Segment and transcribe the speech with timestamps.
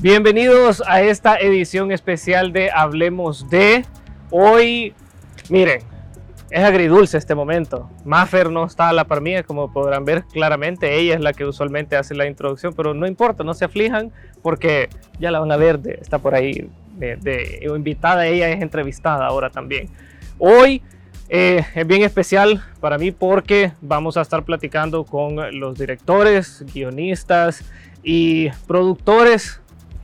[0.00, 3.84] Bienvenidos a esta edición especial de Hablemos de.
[4.30, 4.94] Hoy,
[5.48, 5.80] miren,
[6.50, 7.90] es agridulce este momento.
[8.04, 11.00] Maffer no está a la par mía, como podrán ver claramente.
[11.00, 14.88] Ella es la que usualmente hace la introducción, pero no importa, no se aflijan porque
[15.18, 18.24] ya la van a ver, está por ahí de, invitada.
[18.28, 19.88] Ella es entrevistada ahora también.
[20.38, 20.80] Hoy
[21.28, 27.64] eh, es bien especial para mí porque vamos a estar platicando con los directores, guionistas
[28.04, 29.60] y productores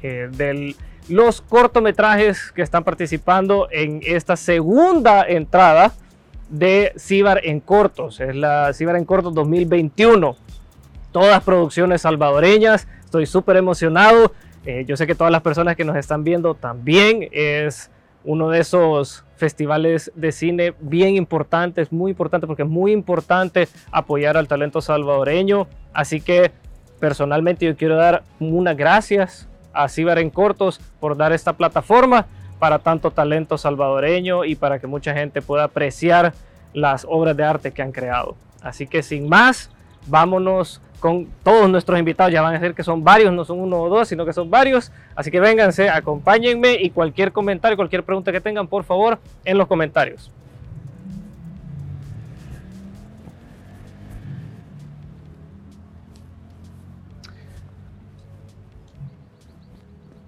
[0.07, 0.77] eh, de
[1.09, 5.95] los cortometrajes que están participando en esta segunda entrada
[6.51, 8.21] de Cibar en Cortos.
[8.21, 10.37] Es la Cibar en Cortos 2021.
[11.11, 12.87] Todas producciones salvadoreñas.
[13.03, 14.33] Estoy súper emocionado.
[14.67, 17.91] Eh, yo sé que todas las personas que nos están viendo también es
[18.25, 24.37] uno de esos festivales de cine bien importantes, muy importante porque es muy importante apoyar
[24.37, 25.67] al talento salvadoreño.
[25.95, 26.53] Así que
[27.01, 32.27] personalmente yo quiero dar unas gracias a Cibar en Cortos por dar esta plataforma
[32.59, 36.33] para tanto talento salvadoreño y para que mucha gente pueda apreciar
[36.73, 38.37] las obras de arte que han creado.
[38.63, 39.71] Así que sin más,
[40.07, 42.33] vámonos con todos nuestros invitados.
[42.33, 44.51] Ya van a ser que son varios, no son uno o dos, sino que son
[44.51, 44.91] varios.
[45.15, 49.67] Así que vénganse, acompáñenme y cualquier comentario, cualquier pregunta que tengan, por favor, en los
[49.67, 50.31] comentarios.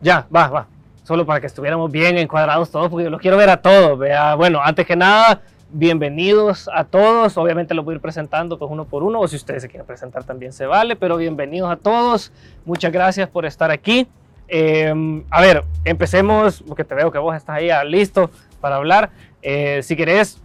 [0.01, 0.67] Ya, va, va.
[1.05, 3.99] Solo para que estuviéramos bien encuadrados todos, porque yo los quiero ver a todos.
[3.99, 7.37] Vea, bueno, antes que nada, bienvenidos a todos.
[7.39, 9.87] Obviamente los voy a ir presentando pues uno por uno, o si ustedes se quieren
[9.87, 12.33] presentar también se vale, pero bienvenidos a todos.
[12.65, 14.07] Muchas gracias por estar aquí.
[14.49, 19.11] Em, a ver, empecemos, porque te veo que vos estás ahí ah, listo para hablar.
[19.43, 20.41] Eh, si querés,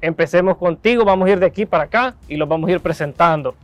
[0.00, 1.04] empecemos contigo.
[1.04, 3.54] Vamos a ir de aquí para acá y los vamos a ir presentando.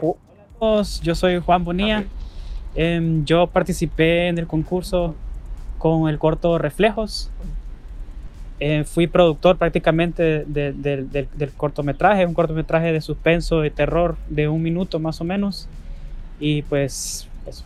[0.00, 2.04] Hola a todos, yo soy Juan Bonilla.
[2.74, 5.14] Em, yo participé en el concurso
[5.78, 7.30] con el corto Reflejos
[8.64, 15.00] eh, fui productor prácticamente del cortometraje, un cortometraje de suspenso y terror de un minuto
[15.00, 15.68] más o menos.
[16.38, 17.64] Y pues eso.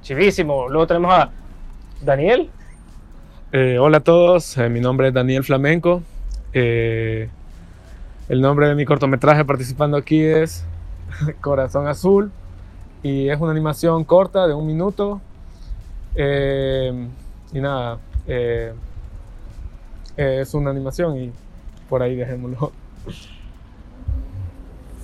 [0.00, 0.66] Chivísimo.
[0.70, 1.30] Luego tenemos a
[2.02, 2.48] Daniel.
[3.52, 6.02] Eh, hola a todos, eh, mi nombre es Daniel Flamenco.
[6.54, 7.28] el
[8.30, 10.64] nombre de mi cortometraje participando aquí es
[11.42, 12.32] Corazón Azul
[13.04, 15.20] y es una animación corta de un minuto.
[16.16, 18.72] y nada, eh,
[20.16, 21.32] es una animación y
[21.88, 22.72] por ahí dejémoslo.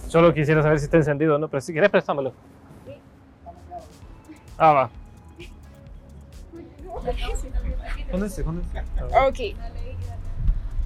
[0.08, 1.48] Solo quisiera saber si está encendido, ¿no?
[1.48, 2.32] Pero si quieres, préstamelo.
[4.56, 4.90] Ah, va.
[9.28, 9.38] Ok.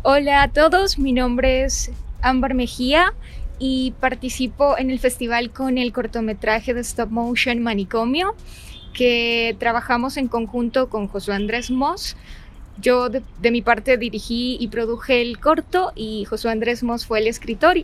[0.03, 3.15] Hola a todos, mi nombre es Ámbar Mejía
[3.59, 8.35] y participo en el festival con el cortometraje de stop motion Manicomio
[8.93, 12.17] que trabajamos en conjunto con Josué Andrés Moss
[12.81, 17.29] yo de, mi parte dirigí y produje el corto y Josué Andrés Mos fue el
[17.29, 17.77] escritor.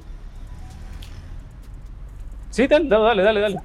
[2.51, 3.57] Sí, dale, dale, dale, dale.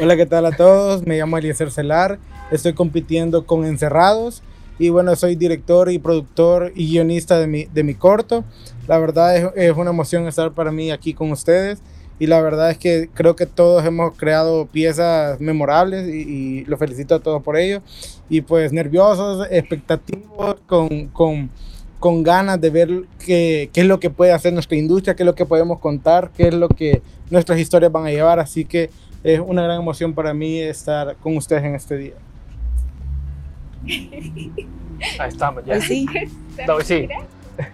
[0.00, 1.06] Hola, ¿qué tal a todos?
[1.06, 2.18] Me llamo Eliezer Celar,
[2.50, 4.42] estoy compitiendo con Encerrados
[4.78, 8.44] y bueno, soy director y productor y guionista de mi, de mi corto.
[8.86, 11.82] La verdad es, es una emoción estar para mí aquí con ustedes
[12.18, 17.16] y la verdad es que creo que todos hemos creado piezas memorables y, lo felicito
[17.16, 17.82] a todos por ello.
[18.28, 21.50] Y pues nerviosos, expectativos, con, con,
[21.98, 25.26] con ganas de ver qué, qué, es lo que puede hacer nuestra industria, qué es
[25.26, 28.38] lo que podemos contar, qué es lo que nuestras historias van a llevar.
[28.38, 28.90] Así que
[29.24, 32.14] es una gran emoción para mí estar con ustedes en este día.
[35.18, 35.80] Ahí estamos, ya.
[35.80, 36.06] Sí.
[36.84, 37.08] sí.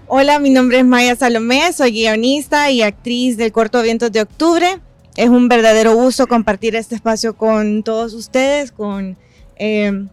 [0.06, 4.78] Hola, mi nombre es Maya Salomé, soy guionista y actriz del corto Vientos de Octubre.
[5.16, 9.16] Es un verdadero gusto compartir este espacio con todos ustedes, con
[9.56, 10.06] eh,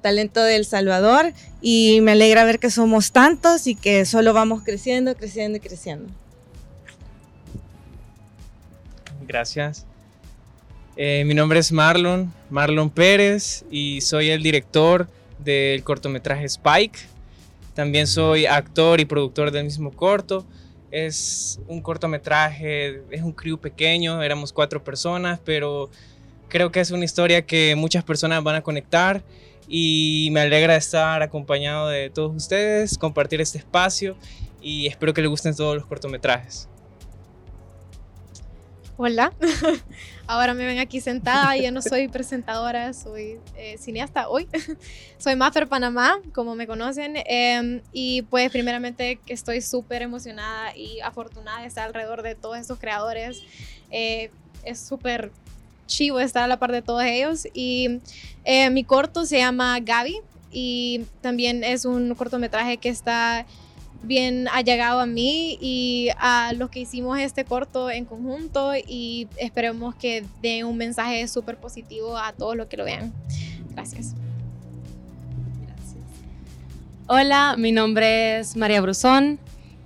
[0.00, 5.14] Talento del Salvador y me alegra ver que somos tantos y que solo vamos creciendo,
[5.14, 6.10] creciendo y creciendo.
[9.26, 9.84] Gracias.
[10.96, 15.08] Eh, mi nombre es Marlon, Marlon Pérez y soy el director
[15.38, 17.11] del cortometraje Spike
[17.74, 20.46] también soy actor y productor del mismo corto.
[20.90, 25.90] Es un cortometraje, es un crew pequeño, éramos cuatro personas, pero
[26.48, 29.22] creo que es una historia que muchas personas van a conectar
[29.66, 34.16] y me alegra estar acompañado de todos ustedes, compartir este espacio
[34.60, 36.68] y espero que les gusten todos los cortometrajes.
[38.98, 39.32] Hola,
[40.32, 44.48] ahora me ven aquí sentada, ya no soy presentadora, soy eh, cineasta hoy.
[45.18, 51.60] soy Maffer Panamá, como me conocen, em, y pues primeramente estoy súper emocionada y afortunada
[51.60, 53.42] de estar alrededor de todos estos creadores.
[53.90, 54.30] Eh,
[54.64, 55.30] es súper
[55.86, 57.46] chivo estar a la par de todos ellos.
[57.52, 58.00] Y
[58.44, 60.16] eh, mi corto se llama Gaby
[60.50, 63.46] y también es un cortometraje que está
[64.02, 69.94] bien allegado a mí y a los que hicimos este corto en conjunto y esperemos
[69.94, 73.12] que dé un mensaje súper positivo a todos los que lo vean.
[73.70, 74.14] Gracias.
[77.06, 79.38] Hola, mi nombre es María Brusón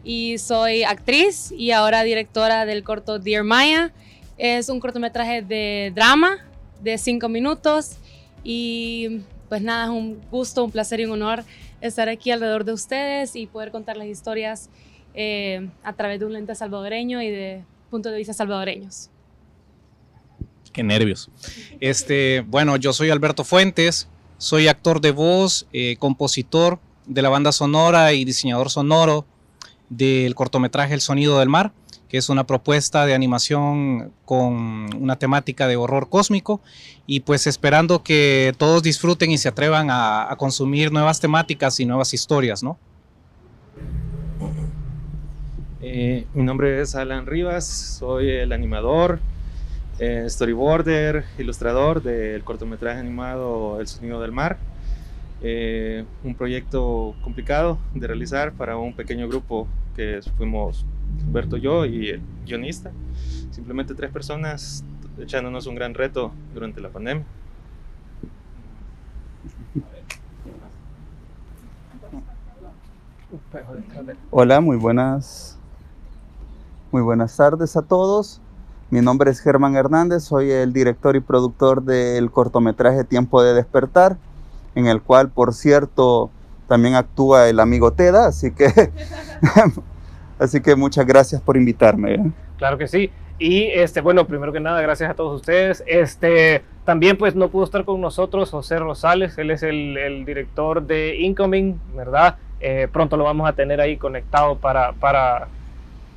[0.04, 3.92] y soy actriz y ahora directora del corto Dear Maya.
[4.38, 6.38] Es un cortometraje de drama
[6.82, 7.96] de cinco minutos
[8.44, 11.44] y pues nada, es un gusto, un placer y un honor
[11.80, 14.70] estar aquí alrededor de ustedes y poder contar las historias
[15.14, 19.10] eh, a través de un lente salvadoreño y de puntos de vista salvadoreños.
[20.72, 21.30] Qué nervios.
[21.80, 24.08] Este, bueno, yo soy Alberto Fuentes,
[24.38, 29.24] soy actor de voz, eh, compositor de la banda sonora y diseñador sonoro
[29.88, 31.72] del cortometraje El Sonido del Mar
[32.08, 36.60] que es una propuesta de animación con una temática de horror cósmico
[37.06, 42.12] y pues esperando que todos disfruten y se atrevan a, consumir nuevas temáticas y nuevas
[42.14, 42.78] historias, ¿no?
[45.80, 49.20] Eh, mi nombre es Alan Rivas, soy el animador,
[49.98, 54.58] eh, storyboarder, ilustrador del cortometraje animado El Sonido del Mar.
[55.42, 60.84] Eh, un proyecto complicado de realizar para un pequeño grupo que fuimos
[61.24, 62.92] Humberto, yo y el guionista.
[63.50, 64.84] Simplemente tres personas
[65.18, 67.24] echándonos un gran reto durante la pandemia.
[74.30, 75.58] Hola, muy buenas,
[76.92, 78.40] muy buenas tardes a todos.
[78.90, 84.16] Mi nombre es Germán Hernández, soy el director y productor del cortometraje Tiempo de Despertar,
[84.76, 86.30] en el cual, por cierto,
[86.68, 88.66] también actúa el amigo Teda, así que
[90.38, 92.14] Así que muchas gracias por invitarme.
[92.14, 92.30] ¿eh?
[92.58, 93.10] Claro que sí.
[93.38, 95.84] Y este, bueno, primero que nada, gracias a todos ustedes.
[95.86, 101.16] Este, también pues no pudo estar con nosotros José Rosales, él es el, director de
[101.16, 102.36] Incoming, ¿verdad?
[102.60, 105.48] Eh, pronto lo vamos a tener ahí conectado para, para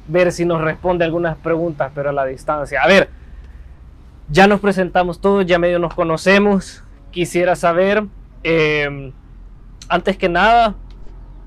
[0.07, 2.81] ver si nos responde algunas preguntas, pero a la distancia.
[2.81, 3.09] A ver,
[4.29, 6.83] ya nos presentamos todos, ya medio nos conocemos.
[7.11, 8.05] Quisiera saber,
[8.43, 9.11] eh,
[9.89, 10.75] antes que nada,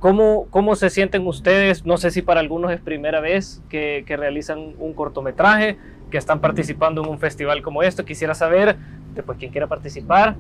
[0.02, 1.87] ¿Cómo, ¿Cómo se sienten ustedes?
[1.87, 5.78] No sé si para algunos es primera vez que, que, realizan un cortometraje,
[6.10, 8.04] que están participando en un festival como esto.
[8.04, 8.75] Quisiera saber,
[9.14, 10.34] después quien quiera participar,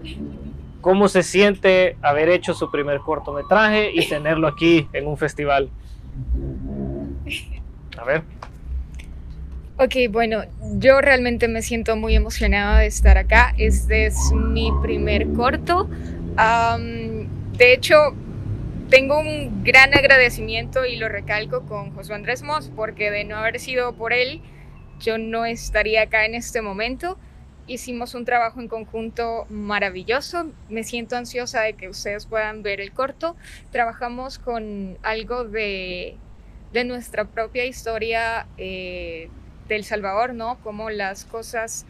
[0.80, 5.70] cómo se siente haber hecho su primer cortometraje y tenerlo aquí en un festival.
[7.96, 8.22] A ver.
[9.76, 10.42] Ok, bueno,
[10.78, 13.54] yo realmente me siento muy emocionada de estar acá.
[13.58, 15.88] Este es mi primer corto.
[16.36, 18.16] de hecho,
[18.92, 23.58] tengo un gran agradecimiento y lo recalco con José Andrés Moss porque de no haber
[23.58, 24.42] sido por él,
[25.00, 27.16] yo no estaría acá en este momento.
[27.66, 30.52] Hicimos un trabajo en conjunto maravilloso.
[30.68, 33.34] Me siento ansiosa de que ustedes puedan ver el corto.
[33.70, 36.18] Trabajamos con algo de,
[36.74, 39.30] de nuestra propia historia eh,
[39.68, 40.58] del Salvador, ¿no?
[40.62, 41.86] Como las cosas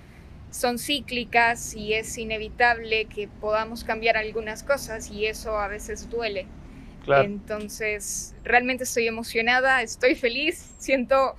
[0.53, 6.47] son cíclicas y es inevitable que podamos cambiar algunas cosas y eso a veces duele.
[7.07, 11.35] Entonces, realmente estoy emocionada, estoy feliz, siento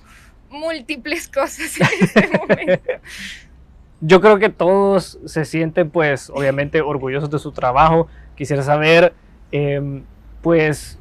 [0.50, 2.92] múltiples cosas en este momento.
[4.00, 8.08] Yo creo que todos se sienten, pues, obviamente orgullosos de su trabajo.
[8.36, 9.14] Quisiera saber,
[9.50, 10.04] em,
[10.42, 10.98] pues,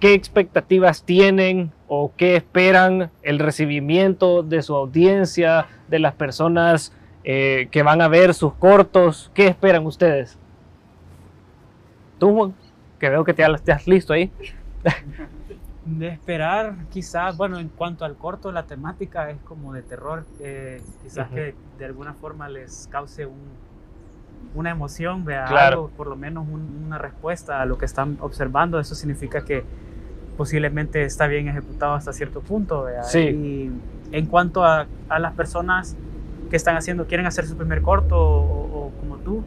[0.00, 6.92] qué expectativas tienen o qué esperan el recibimiento de su audiencia, de las personas
[7.24, 9.30] eh, que van a ver sus cortos.
[9.34, 10.38] ¿Qué esperan ustedes?
[12.18, 12.54] ¿Tú, Juan?
[12.98, 14.30] Que veo que te has listo ahí.
[15.84, 20.80] De esperar, quizás, bueno, en cuanto al corto, la temática es como de terror, eh,
[21.02, 23.50] quizás que de alguna forma les cause un,
[24.54, 28.80] una emoción, vea algo, por lo menos una respuesta a lo que están observando.
[28.80, 29.62] Eso significa que
[30.38, 32.84] posiblemente está bien ejecutado hasta cierto punto.
[32.84, 33.02] Vea.
[33.02, 33.18] Sí.
[33.18, 33.72] Y
[34.10, 35.98] en cuanto a, a, las personas
[36.48, 39.44] que están haciendo, quieren hacer su primer corto o como tú,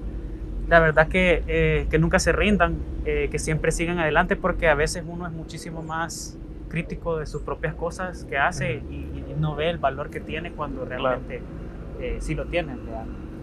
[0.67, 4.75] la verdad que, eh, que nunca se rindan, eh, que siempre sigan adelante porque a
[4.75, 9.05] veces uno es muchísimo más crítico de sus propias cosas que hace y,
[9.37, 11.43] no ve el valor que tiene cuando realmente
[12.01, 12.75] eh, sí lo tiene.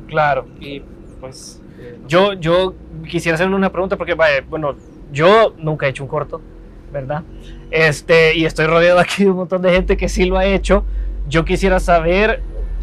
[0.08, 0.48] Claro.
[0.58, 0.82] Y
[1.20, 1.62] pues
[2.08, 2.74] yo, yo
[3.08, 4.16] quisiera hacerle una pregunta porque,
[4.48, 4.74] bueno,
[5.12, 6.40] yo nunca he hecho un corto,
[6.92, 7.22] ¿verdad?
[7.70, 10.84] Este, y estoy rodeado aquí de un montón de gente que sí lo ha hecho.
[11.28, 12.42] Yo quisiera saber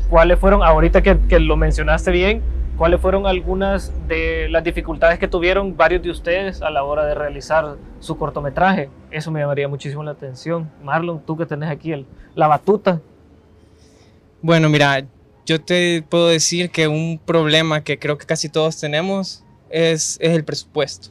[0.09, 2.41] cuáles fueron, ahorita que, que lo mencionaste bien,
[2.81, 7.13] ¿Cuáles fueron algunas de las dificultades que tuvieron varios de ustedes a la hora de
[7.13, 8.89] realizar su cortometraje?
[9.11, 10.67] Eso me llamaría muchísimo la atención.
[10.83, 12.99] Marlon, tú que tenés aquí el, la batuta.
[14.41, 15.05] Bueno, mira,
[15.45, 20.31] yo te puedo decir que un problema que creo que casi todos tenemos es, es
[20.31, 21.09] el presupuesto.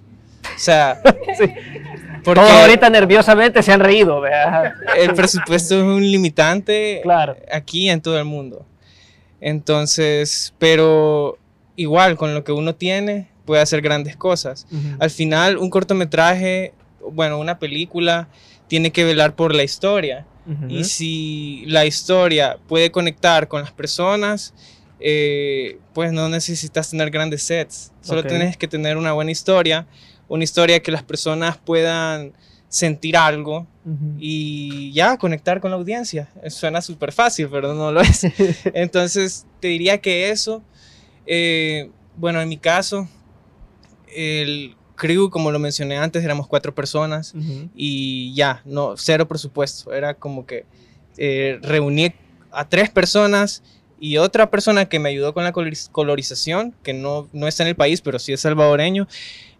[0.53, 1.01] O sea,
[2.25, 4.21] Todos ahorita nerviosamente se han reído.
[4.21, 4.75] ¿verdad?
[4.97, 7.37] el presupuesto es un limitante Claro.
[7.53, 8.67] aquí en todo el mundo.
[9.41, 11.39] Entonces, pero
[11.81, 14.67] igual con lo que uno tiene puede hacer grandes cosas.
[14.99, 16.73] Al final, un cortometraje,
[17.11, 18.29] bueno, una película,
[18.69, 20.27] tiene que velar por la historia.
[20.69, 24.53] Y si la historia puede conectar con las personas,
[25.01, 27.93] eh, pues no necesitas tener grandes sets.
[28.01, 28.29] Solo Ok.
[28.29, 29.87] tienes que tener una buena historia,
[30.29, 32.33] una historia que las personas puedan
[32.69, 33.67] sentir algo
[34.19, 36.29] y ya conectar con la audiencia.
[36.49, 38.25] Suena súper fácil, pero no lo es.
[38.75, 40.63] Entonces, te diría que eso,
[41.27, 43.09] eh, bueno, en mi caso,
[44.15, 47.33] el crew, como lo mencioné antes, éramos cuatro personas
[47.75, 49.93] y ya, no, cero presupuesto.
[49.95, 50.67] Era como que
[51.17, 52.13] eh, reuní
[52.53, 53.63] a tres personas
[53.99, 57.69] y otra persona que me ayudó con la coloriz- colorización, que no, no está en
[57.71, 59.07] el país, pero sí es salvadoreño.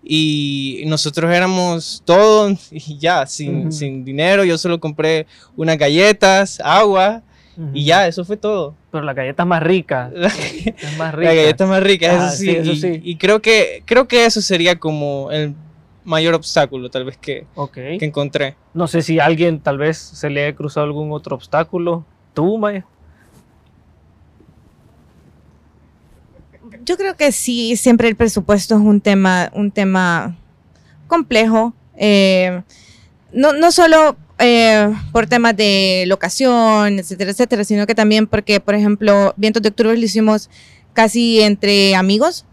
[0.03, 4.45] Y nosotros éramos todos y ya, sin, sin dinero.
[4.45, 5.27] Yo solo compré
[5.57, 7.23] unas galletas, agua
[7.75, 8.75] y ya, eso fue todo.
[8.91, 10.11] Pero la galleta es más rica.
[10.15, 11.35] La, Es más la rica.
[11.35, 12.45] galleta más rica, Ah, eso sí.
[12.47, 13.01] sí, eso y, sí.
[13.05, 15.55] y creo que creo que eso sería como el
[16.05, 18.57] mayor obstáculo tal vez que, que encontré.
[18.73, 22.05] No sé si a alguien tal vez se le haya cruzado algún otro obstáculo.
[22.35, 22.87] ¿Tú, Maya?
[26.85, 30.37] Yo creo que sí, siempre el presupuesto es un tema, un tema
[31.07, 31.75] complejo.
[31.97, 32.63] eh,
[33.33, 38.75] no, no solo eh, por temas de locación, etcétera, etcétera, sino que también porque, por
[38.75, 40.51] ejemplo, Vientos de Octubre lo hicimos
[40.93, 42.47] casi entre amigos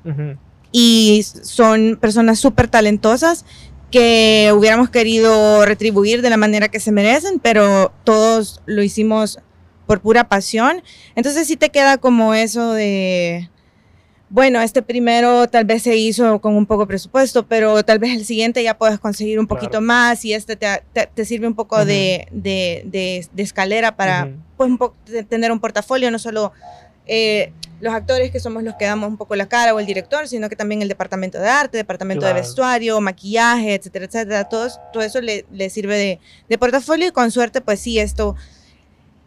[0.71, 3.45] y son personas súper talentosas
[3.89, 9.39] que hubiéramos querido retribuir de la manera que se merecen, pero todos lo hicimos
[9.85, 10.83] por pura pasión.
[11.15, 13.49] Entonces sí te queda como eso de,
[14.29, 18.13] bueno, este primero tal vez se hizo con un poco de presupuesto, pero tal vez
[18.13, 19.85] el siguiente ya puedes conseguir un poquito Claro.
[19.85, 24.29] más y este te, te- te sirve un poco de, de- de- de escalera para
[24.57, 24.79] pues, un
[25.29, 26.51] tener un portafolio, no solo
[27.05, 30.27] eh, los actores que somos los que damos un poco la cara o el director,
[30.27, 34.43] sino que también el departamento de arte, departamento de vestuario, maquillaje, etcétera, etcétera.
[34.49, 36.19] Todo, todo eso le, le sirve de,
[36.49, 38.35] de portafolio y con suerte, pues sí, esto,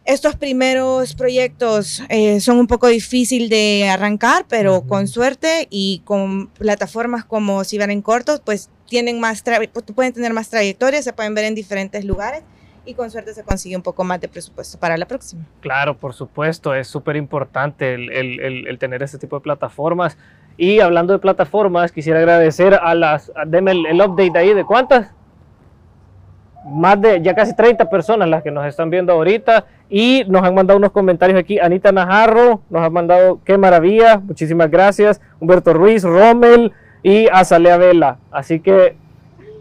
[0.05, 6.47] estos primeros proyectos eh, son un poco difícil de arrancar, pero con suerte y con
[6.47, 11.13] plataformas como Si van en cortos, pues tienen más tra- pueden tener más trayectoria, se
[11.13, 12.43] pueden ver en diferentes lugares
[12.83, 15.45] y con suerte se consigue un poco más de presupuesto para la próxima.
[15.61, 20.17] Claro, por supuesto, es súper importante el, el- el- el tener este tipo de plataformas.
[20.57, 24.65] Y hablando de plataformas, quisiera agradecer a las, a- deme el, el update ahí de
[24.65, 25.11] cuántas.
[26.65, 30.53] Más de ya casi 30 personas las que nos están viendo ahorita y nos han
[30.53, 31.59] mandado unos comentarios aquí.
[31.59, 35.21] Anita Najarro nos ha mandado qué maravilla, muchísimas gracias.
[35.39, 36.71] Humberto Ruiz, Rommel
[37.03, 38.17] y Azalea Vela.
[38.31, 38.95] Así que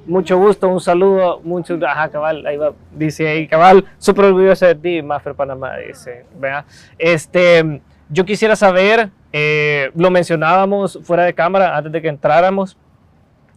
[0.07, 4.75] mucho gusto, un saludo, mucho, ajá, cabal, ahí va, dice ahí, cabal, súper orgulloso de
[4.75, 6.65] ti, Maffer Panamá, dice, vea.
[6.99, 12.77] Este, yo quisiera saber, eh, lo mencionábamos fuera de cámara antes de que entráramos,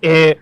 [0.02, 0.38] eh,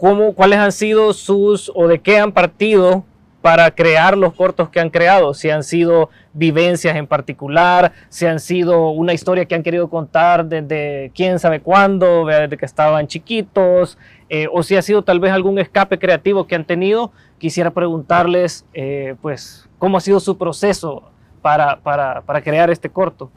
[0.00, 3.04] cómo, cuáles han sido sus, o de qué han partido
[3.42, 8.40] para crear los cortos que han creado, si han sido vivencias en particular, si han
[8.40, 13.98] sido una historia que han querido contar desde quién sabe cuándo, desde que estaban chiquitos,
[14.30, 18.64] eh, o si ha sido tal vez algún escape creativo que han tenido, quisiera preguntarles,
[18.72, 21.10] eh, pues, cómo ha sido su proceso
[21.42, 23.30] para, para, para crear este corto.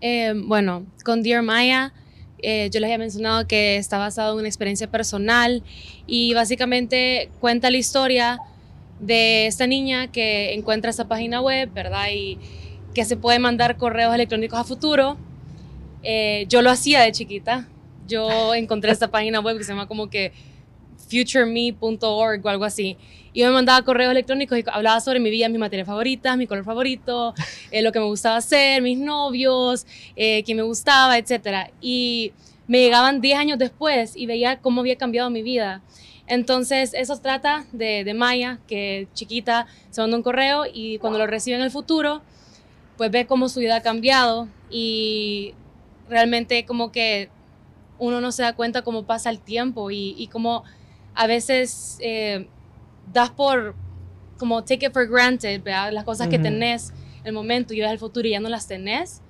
[0.00, 1.92] Eh, bueno, con Dear Maya,
[2.42, 5.62] eh, yo les había mencionado que está basado en una experiencia personal
[6.06, 8.38] y básicamente cuenta la historia
[9.00, 12.08] de esta niña que encuentra esta página web, ¿verdad?
[12.12, 12.38] Y
[12.94, 15.16] que se puede mandar correos electrónicos a futuro.
[16.02, 17.68] Eh, yo lo hacía de chiquita.
[18.08, 20.32] Yo encontré esta página web que se llama como que
[21.12, 22.96] futureme.org o algo así.
[23.34, 26.64] Y me mandaba correos electrónicos y hablaba sobre mi vida, mis materias favoritas, mi color
[26.64, 27.34] favorito,
[27.70, 31.70] eh, lo que me gustaba hacer, mis novios, eh, quién me gustaba, etc.
[31.80, 32.32] Y
[32.66, 35.82] me llegaban 10 años después y veía cómo había cambiado mi vida.
[36.26, 41.26] Entonces, eso trata de, de Maya, que chiquita se manda un correo y cuando lo
[41.26, 42.22] recibe en el futuro,
[42.96, 45.54] pues ve cómo su vida ha cambiado y
[46.08, 47.28] realmente como que
[47.98, 50.64] uno no se da cuenta cómo pasa el tiempo y, y cómo
[51.14, 52.48] a veces eh,
[53.12, 53.74] das por,
[54.38, 55.92] como take it for granted, ¿verdad?
[55.92, 56.44] las cosas que Ujú.
[56.44, 56.90] tenés
[57.20, 59.20] en el momento y ves el futuro y ya no las tenés.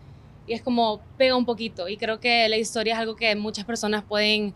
[0.46, 1.88] Y es como pega un poquito.
[1.88, 4.54] Y creo que la historia es algo que muchas personas pueden,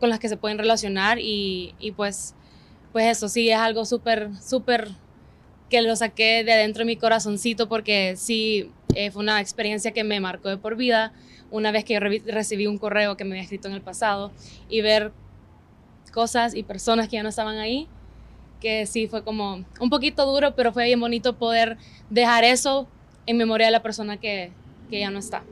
[0.00, 2.34] con las que se pueden relacionar y, y pues,
[2.92, 4.88] pues eso sí es algo súper, súper
[5.68, 10.02] que lo saqué de adentro de mi corazoncito porque sí, Eh, fue una experiencia que
[10.02, 11.12] me marcó de por vida.
[11.50, 14.32] Una vez que yo re- recibí un correo que me había escrito en el pasado
[14.70, 15.12] y ver
[16.10, 17.88] cosas y personas que ya no estaban ahí,
[18.60, 21.76] que sí fue como un poquito duro, pero fue bien bonito poder
[22.10, 22.88] dejar eso
[23.26, 24.50] en memoria de la persona que,
[24.90, 25.42] que ya no está.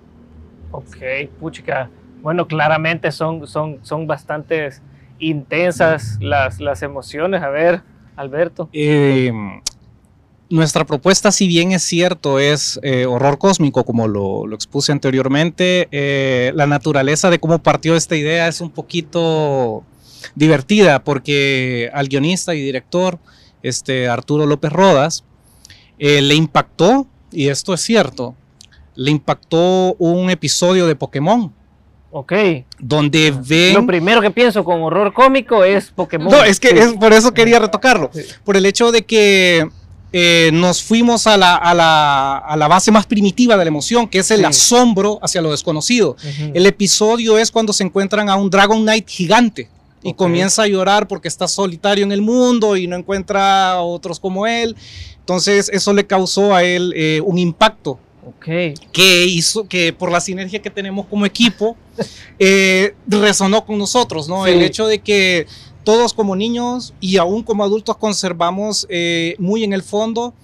[0.72, 0.96] Ok,
[1.38, 1.90] puchica.
[2.22, 4.70] Bueno, claramente son, son, son bastante
[5.18, 7.42] intensas las, las emociones.
[7.42, 7.82] A ver,
[8.16, 8.68] Alberto.
[8.72, 9.32] Eh,
[10.48, 15.88] nuestra propuesta, si bien es cierto, es eh, horror cósmico, como lo, lo expuse anteriormente,
[15.90, 19.84] eh, la naturaleza de cómo partió esta idea es un poquito
[20.34, 23.18] divertida, porque al guionista y director,
[23.62, 25.24] este, Arturo López Rodas,
[25.98, 28.34] eh, le impactó, y esto es cierto,
[28.94, 31.52] le impactó un episodio de Pokémon.
[32.10, 32.32] Ok.
[32.78, 33.74] Donde ven...
[33.74, 36.30] Lo primero que pienso con horror cómico es Pokémon.
[36.30, 36.78] No, es que Sí.
[36.78, 38.10] es por eso quería retocarlo.
[38.44, 39.68] Por el hecho de que
[40.12, 44.08] eh, nos fuimos a la, a, la, a la base más primitiva de la emoción,
[44.08, 44.44] que es el Sí.
[44.46, 46.16] asombro hacia lo desconocido.
[46.54, 49.68] El episodio es cuando se encuentran a un Dragon Knight gigante
[50.06, 50.16] y Ok.
[50.16, 54.46] comienza a llorar porque está solitario en el mundo y no encuentra a otros como
[54.46, 54.76] él.
[55.18, 58.46] Entonces eso le causó a él eh, un impacto Ok.
[58.92, 61.76] que hizo que por la sinergia que tenemos como equipo
[62.38, 64.44] eh, resonó con nosotros, ¿no?
[64.44, 64.50] Sí.
[64.52, 65.46] El hecho de que
[65.84, 70.34] todos como niños y aún como adultos conservamos eh, muy en el fondo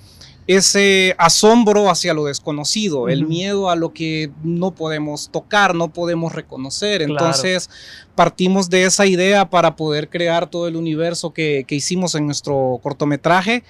[0.46, 6.32] ese asombro hacia lo desconocido, el miedo a lo que no podemos tocar, no podemos
[6.32, 7.04] reconocer.
[7.04, 7.12] Claro.
[7.12, 7.70] Entonces
[8.14, 12.80] partimos de esa idea para poder crear todo el universo que, que hicimos en nuestro
[12.82, 13.62] cortometraje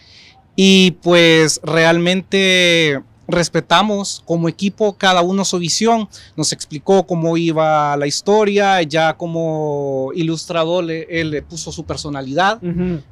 [0.57, 8.07] y pues realmente respetamos como equipo cada uno su visión, nos explicó cómo iba la
[8.07, 12.61] historia, ya como ilustrador le- él le puso su personalidad.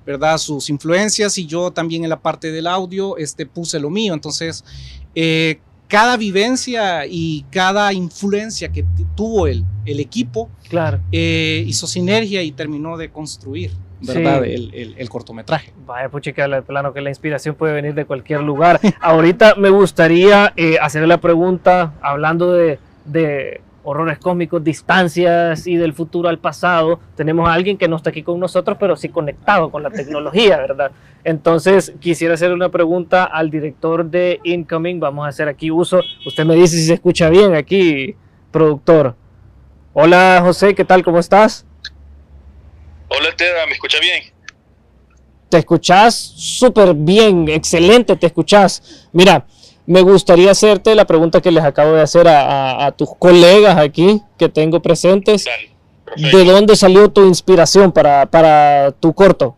[0.06, 0.38] ¿verdad?
[0.38, 4.14] Sus influencias y yo también en la parte del audio este, puse lo mío.
[4.14, 4.64] Entonces,
[5.14, 8.84] eh, cada vivencia y cada influencia que
[9.16, 11.00] tuvo el, el equipo Claro.
[11.10, 14.42] eh, hizo sinergia y terminó de construir, ¿verdad?
[14.44, 14.52] Sí.
[14.54, 15.72] El, el- el cortometraje.
[15.86, 18.80] Vaya, puchica, el plano que la inspiración puede venir de cualquier lugar.
[19.00, 25.92] Ahorita me gustaría eh, hacer la pregunta, hablando de, de horrores cósmicos, distancias y del
[25.94, 27.00] futuro al pasado.
[27.16, 30.58] Tenemos a alguien que no está aquí con nosotros, pero sí conectado con la tecnología,
[30.58, 30.90] ¿verdad?
[31.24, 35.00] Entonces, quisiera hacer una pregunta al director de Incoming.
[35.00, 36.00] Vamos a hacer aquí uso.
[36.26, 38.14] Usted me dice si se escucha bien aquí,
[38.50, 39.14] productor.
[39.92, 41.02] Hola, José, ¿qué tal?
[41.02, 41.66] ¿Cómo estás?
[43.10, 44.22] Hola Teda, ¿me escucha bien?
[45.48, 49.08] Te escuchás súper bien, excelente, te escuchás.
[49.12, 49.46] Mira,
[49.86, 53.76] me gustaría hacerte la pregunta que les acabo de hacer a, a- a tus colegas
[53.76, 55.44] aquí que tengo presentes.
[56.16, 59.56] ¿De dónde salió tu inspiración para, para tu corto?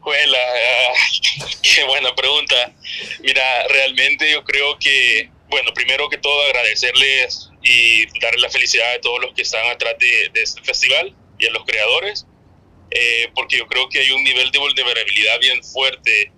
[0.00, 2.54] Juela, ah, qué buena pregunta.
[3.20, 9.00] Mira, realmente yo creo que, bueno, primero que todo agradecerles y darles la felicidad a
[9.00, 12.26] todos los que están atrás de, de este festival y a los creadores,
[12.90, 16.32] eh, porque yo creo que hay un nivel de vulnerabilidad bien fuerte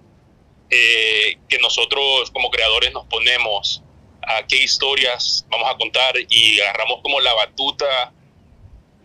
[0.71, 3.83] eh, que nosotros como creadores nos ponemos
[4.27, 8.13] a qué historias vamos a contar y agarramos como la batuta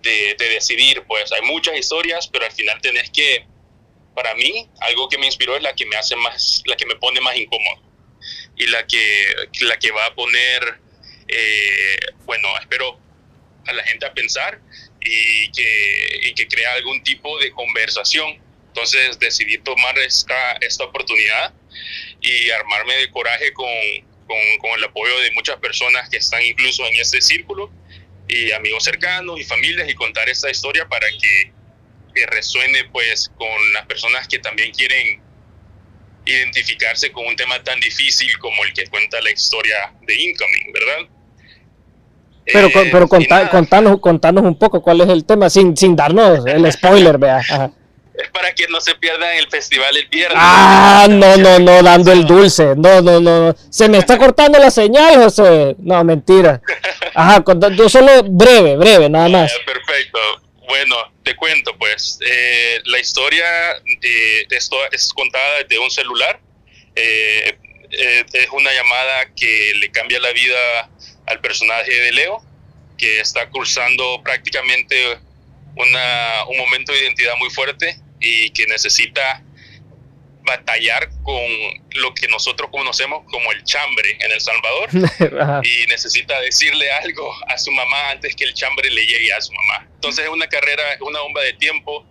[0.01, 1.31] de, de decidir, pues.
[1.33, 3.45] Hay muchas historias, pero al final tenés que
[4.19, 6.95] para mí, algo que me inspiró es la que me hace más, la que me
[6.95, 7.81] pone más incómodo
[8.57, 9.25] y la que,
[9.61, 10.81] la que va a poner,
[11.29, 12.99] eh, bueno, espero
[13.65, 14.59] a la gente a pensar
[15.01, 18.41] y que, y que crea algún tipo de conversación.
[18.67, 21.53] Entonces decidí tomar esta, esta oportunidad
[22.21, 23.67] y armarme de coraje con,
[24.27, 27.71] con, con el apoyo de muchas personas que están incluso en este círculo
[28.27, 31.51] y amigos cercanos y familias y contar esta historia para que
[32.13, 35.21] que resuene pues con las personas que también quieren
[36.25, 41.09] identificarse con un tema tan difícil como el que cuenta la historia de Incoming, ¿verdad?
[42.51, 45.75] Pero, Eh, con- pero conta- nada, contanos, contanos un poco cuál es el tema, sin,
[45.75, 47.37] sin darnos el spoiler, vea.
[47.49, 47.71] Ajá.
[48.21, 50.37] es para que no se pierdan el festival el viernes.
[50.41, 52.73] Ah, no, no, no, dando el dulce.
[52.75, 53.55] No, no, no.
[53.69, 55.75] Se me está cortando la señal, José.
[55.79, 56.61] No, mentira.
[57.15, 57.41] Ajá,
[57.77, 59.53] yo solo breve, breve, nada más.
[59.65, 60.19] Perfecto.
[60.67, 62.19] Bueno, te cuento pues.
[62.29, 63.45] eh, la historia
[64.01, 66.39] eh, esto es contada desde un celular.
[66.95, 67.57] Eh,
[67.91, 70.89] eh, es una llamada que le cambia la vida
[71.29, 72.43] al personaje de Leo,
[72.97, 75.17] que está cursando prácticamente
[75.75, 79.43] una, un momento de identidad muy fuerte y que necesita
[80.43, 81.45] batallar con
[81.91, 84.89] lo que nosotros conocemos como el chambre en El Salvador
[85.63, 89.53] y necesita decirle algo a su mamá antes que el chambre le llegue a su
[89.53, 89.87] mamá.
[89.95, 92.05] Entonces es una carrera, es una bomba de tiempo,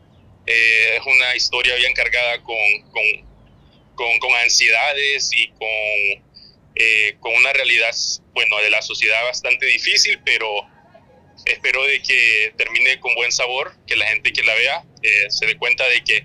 [0.47, 2.57] eh, es una historia bien cargada con,
[2.93, 3.05] con,
[3.97, 6.28] con, con ansiedades y con,
[6.81, 7.91] eh, con una realidad,
[8.35, 10.65] bueno, de la sociedad bastante difícil, pero
[11.45, 15.47] espero de que termine con buen sabor, que la gente que la vea eh, se
[15.47, 16.25] dé cuenta de que,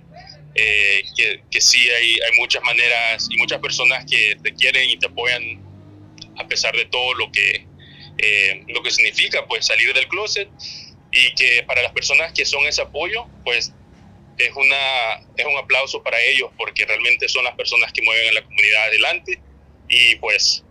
[0.54, 4.98] eh, que, que, sí hay, hay muchas maneras y muchas personas que te quieren y
[5.00, 5.60] te apoyan
[6.38, 7.66] a pesar de todo lo que,
[8.68, 10.48] lo que significa pues salir del closet
[11.12, 13.74] y que para las personas que son ese apoyo, pues
[14.38, 18.34] es, una, es un aplauso para ellos porque realmente son las personas que mueven a
[18.34, 19.42] la comunidad adelante
[19.96, 20.64] y pues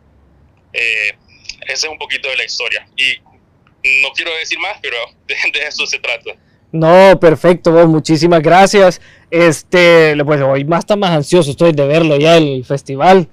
[0.72, 1.12] eh,
[1.66, 2.86] ese es un poquito de la historia.
[2.96, 3.20] Y
[4.02, 6.32] no quiero decir más, pero de, de eso se trata.
[6.72, 9.00] No, perfecto, vos, muchísimas gracias.
[9.30, 13.28] Este, pues hoy más está más ansioso estoy de verlo ya el festival.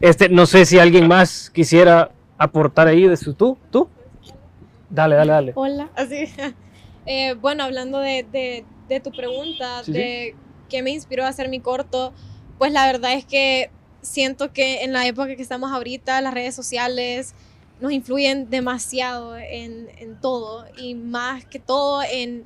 [0.00, 3.88] Este, no sé si alguien más quisiera aportar ahí de su tú, tú.
[4.88, 5.52] Dale, dale, dale.
[5.56, 6.24] Hola, así.
[7.06, 9.98] Eh, bueno, hablando de, de, de tu pregunta, Sí, sí.
[9.98, 10.34] de
[10.70, 12.14] qué me inspiró a hacer mi corto,
[12.58, 13.70] pues la verdad es que
[14.02, 17.34] siento que en la época que estamos ahorita, las redes sociales
[17.80, 22.44] nos influyen demasiado en, en todo y más que todo en,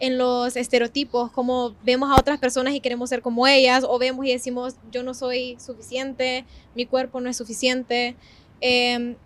[0.00, 4.26] en los estereotipos, como vemos a otras personas y queremos ser como ellas, o vemos
[4.26, 8.16] y decimos, yo no soy suficiente, mi cuerpo no es suficiente,
[8.60, 9.16] em,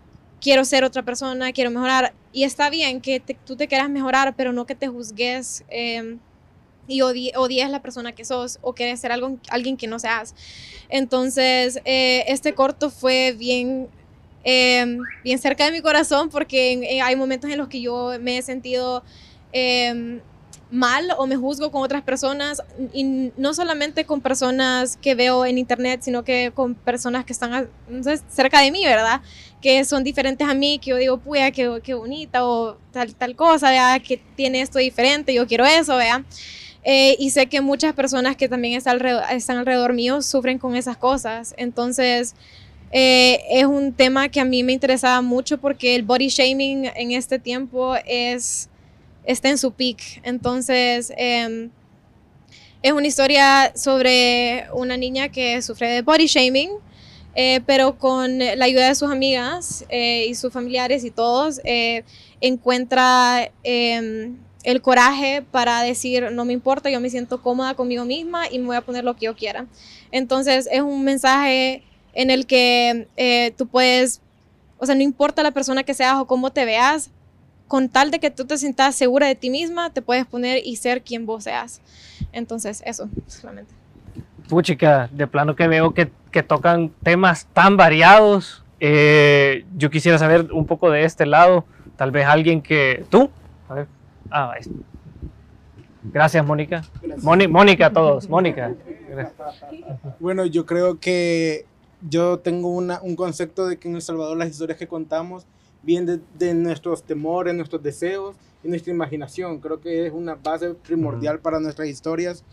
[0.41, 2.13] quiero ser otra persona, quiero mejorar.
[2.31, 6.19] Y está bien que te- tú te quieras mejorar, pero no que te juzgues em,
[6.87, 10.33] y odie- odies la persona que sos o quieres ser algo, alguien que no seas.
[10.89, 13.89] Entonces, eh, este corto fue bien,
[14.43, 18.37] em, bien cerca de mi corazón porque en- hay momentos en los que yo me
[18.37, 19.03] he sentido
[19.53, 20.19] em,
[20.69, 22.61] mal o me juzgo con otras personas
[22.93, 27.69] y no solamente con personas que veo en internet, sino que con personas que están
[28.29, 29.21] cerca de mí, ¿verdad?
[29.61, 33.35] Que son diferentes a mí, que yo digo, puya, qué, qué bonita o tal, tal
[33.37, 34.01] cosa, ¿verdad?
[34.01, 36.23] Que tiene esto diferente, yo quiero eso, ¿verdad?
[36.89, 41.53] Eh, y sé que muchas personas que también están alrededor, mío sufren con esas cosas.
[41.57, 42.33] Entonces,
[42.93, 47.11] eh, es un tema que a mí me interesaba mucho porque el body shaming en
[47.11, 48.69] este tiempo es,
[49.25, 50.21] está en su peak.
[50.23, 51.71] Entonces, em,
[52.81, 56.69] es una historia sobre una niña que sufre de body shaming,
[57.35, 62.05] eh, pero con la ayuda de sus amigas eh, y sus familiares y todos, eh,
[62.39, 68.51] encuentra em, el coraje para decir, no me importa, yo me siento cómoda conmigo misma
[68.51, 69.65] y me voy a poner lo que yo quiera.
[70.11, 74.19] Entonces es un mensaje en el que eh, tú puedes,
[74.77, 77.11] o sea, no importa la persona que seas o cómo te veas,
[77.69, 80.75] con tal de que tú te sientas segura de ti misma, te puedes poner y
[80.75, 81.79] ser quien vos seas.
[82.33, 83.73] Entonces, eso, solamente.
[84.49, 88.65] Puchica, de plano que veo que, que tocan temas tan variados.
[88.81, 91.63] Eh, yo quisiera saber un poco de este lado.
[91.95, 93.05] Tal vez alguien que.
[93.09, 93.29] ¿Tú?
[94.31, 94.73] Ah, está.
[96.03, 96.83] Gracias, Mónica.
[97.21, 98.29] Moni- Mónica, a todos.
[98.29, 98.73] Mónica.
[100.19, 101.65] Bueno, yo creo que
[102.07, 105.45] yo tengo una, un concepto de que en El Salvador las historias que contamos
[105.83, 106.05] vienen
[106.37, 109.59] de, de nuestros temores, nuestros deseos y nuestra imaginación.
[109.59, 112.43] Creo que es una base primordial para nuestras historias.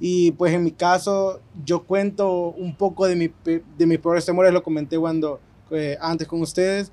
[0.00, 4.52] Y pues en mi caso, yo cuento un poco de, mi, de mis peores temores,
[4.52, 6.90] lo comenté cuando, eh, antes con ustedes,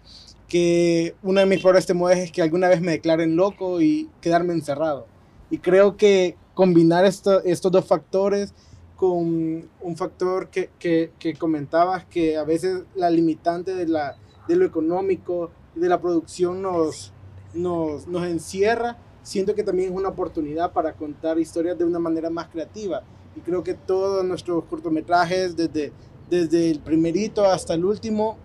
[0.51, 4.51] que uno de mis peores temores es que alguna vez me declaren loco y quedarme
[4.51, 5.07] encerrado.
[5.49, 8.53] Y creo que combinar esto- estos dos factores
[8.97, 14.17] con un factor que, que, que comentabas, que a veces la limitante de, la,
[14.49, 17.13] de lo económico de la producción nos,
[17.53, 22.29] nos, nos encierra, siento que también es una oportunidad para contar historias de una manera
[22.29, 23.03] más creativa.
[23.37, 25.93] Y creo que todos nuestros cortometrajes, desde,
[26.29, 28.35] desde el primerito hasta el último,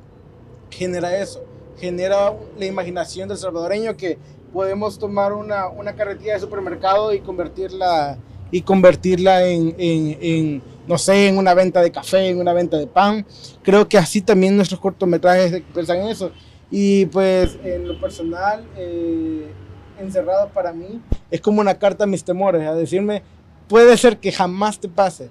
[0.70, 1.42] genera eso,
[1.78, 4.18] genera la imaginación del salvadoreño que
[4.52, 8.18] podemos tomar una, una carretilla de supermercado y convertirla,
[8.50, 12.76] y convertirla en, en, en, no sé, en una venta de café, en una venta
[12.76, 13.26] de pan.
[13.62, 16.30] Creo que así también nuestros cortometrajes expresan eso.
[16.70, 19.52] Y pues en lo personal, eh,
[19.98, 23.22] encerrado para mí es como una carta a mis temores, a decirme,
[23.68, 25.30] puede ser que jamás te pase,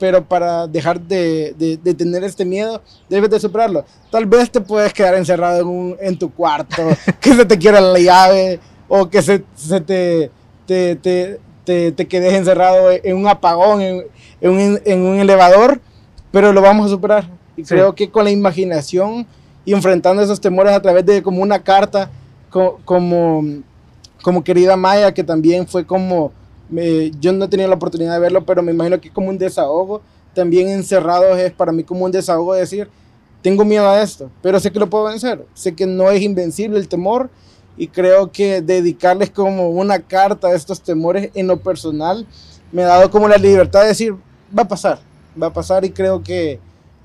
[0.00, 3.84] pero para dejar de, de, de tener este miedo, debes de superarlo.
[4.10, 6.82] Tal vez te puedes quedar encerrado en, un- en tu cuarto,
[7.20, 8.58] que se te quiera la llave,
[8.88, 10.30] o que se, se te,
[10.66, 14.02] te, te, te, te quedes encerrado en un apagón, en,
[14.40, 15.78] en un, en un elevador,
[16.32, 17.28] pero lo vamos a superar.
[17.56, 17.74] Y Sí.
[17.74, 19.26] creo que con la imaginación
[19.66, 22.10] y enfrentando esos temores a través de como una carta,
[22.48, 23.44] co- como,
[24.22, 26.32] como querida Maya, que también fue como,
[26.70, 29.28] me- yo no he tenido la oportunidad de verlo, pero me imagino que es como
[29.28, 30.02] un desahogo,
[30.34, 32.88] también encerrados es para mí como un desahogo decir,
[33.42, 36.78] tengo miedo a esto, pero sé que lo puedo vencer, sé que no es invencible
[36.78, 37.30] el temor
[37.76, 42.26] y creo que dedicarles como una carta a estos temores en lo personal
[42.72, 44.14] me ha dado como la libertad de decir,
[44.56, 45.00] va a pasar,
[45.40, 46.60] va a pasar y creo que,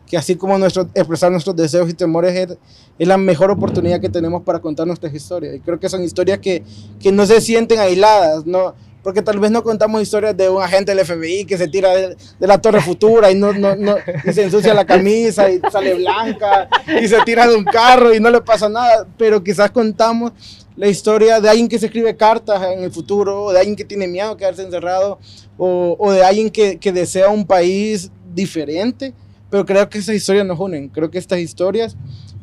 [0.06, 2.58] que así como nuestro, expresar nuestros deseos y temores es,
[3.00, 5.56] es, la mejor oportunidad que tenemos para contar nuestras historias.
[5.56, 6.64] Y creo que son historias que,
[7.00, 8.76] que no se sienten aisladas, ¿no?
[9.06, 12.18] Porque tal vez no contamos historias de un agente del FBI que se tira de,
[12.40, 16.68] la Torre Futura y, no, no, no, y se ensucia la camisa y sale blanca
[17.00, 20.32] y se tira de un carro y no le pasa nada, pero quizás contamos
[20.76, 23.86] la historia de alguien que se escribe cartas en el futuro, o de alguien que
[23.86, 25.20] tiene miedo a quedarse encerrado,
[25.56, 29.14] o, o de alguien que, que, desea un país diferente,
[29.52, 31.96] pero creo que esas historias nos unen, creo que estas historias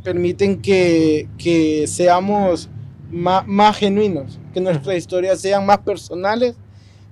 [0.04, 2.70] permiten que, que seamos
[3.10, 6.54] más, más genuinos, que nuestras historias sean más personales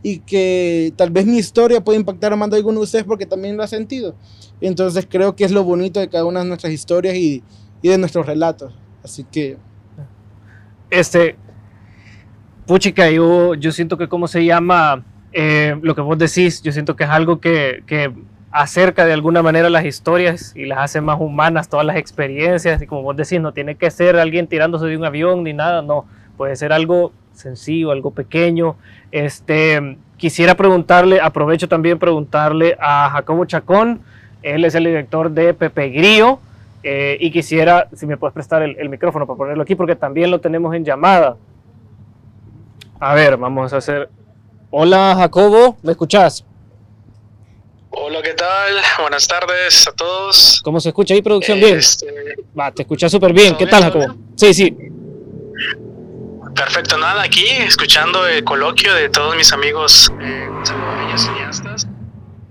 [0.02, 3.26] y que tal vez mi historia pueda impactar a más de alguno de ustedes porque
[3.26, 4.14] también lo ha sentido.
[4.60, 7.42] Entonces creo que es lo bonito de cada una de nuestras historias y,
[7.82, 8.72] y de nuestros relatos.
[9.02, 9.56] Así que...
[10.90, 11.36] Este,
[12.66, 16.96] puchica, yo, yo siento que cómo se llama eh, lo que vos decís, yo siento
[16.96, 18.12] que es algo que, que
[18.50, 22.82] acerca de alguna manera las historias y las hace más humanas, todas las experiencias.
[22.82, 25.82] Y como vos decís, no tiene que ser alguien tirándose de un avión ni nada,
[25.82, 26.06] no.
[26.36, 28.76] Puede ser algo sencillo, algo pequeño.
[29.10, 34.00] Este, quisiera preguntarle, aprovecho también preguntarle a Jacobo Chacón,
[34.42, 36.38] él es el director de Pepe Grío,
[36.82, 40.30] eh, y quisiera, si me puedes prestar el, el, micrófono para ponerlo aquí, porque también
[40.30, 41.36] lo tenemos en llamada.
[42.98, 44.08] A ver, vamos a hacer...
[44.70, 46.44] Hola Jacobo, ¿me escuchás?
[47.90, 48.76] Hola, ¿qué tal?
[49.00, 50.62] Buenas tardes a todos.
[50.64, 51.58] ¿Cómo se escucha ahí, producción?
[51.58, 51.76] Bien.
[51.76, 52.06] Este...
[52.58, 53.56] Va, te escuchas súper bien.
[53.56, 54.14] ¿Qué tal, Jacobo?
[54.36, 54.76] Sí, sí.
[56.60, 60.46] Perfecto, nada, aquí escuchando el coloquio de todos mis amigos eh,
[61.16, 61.88] cineastas.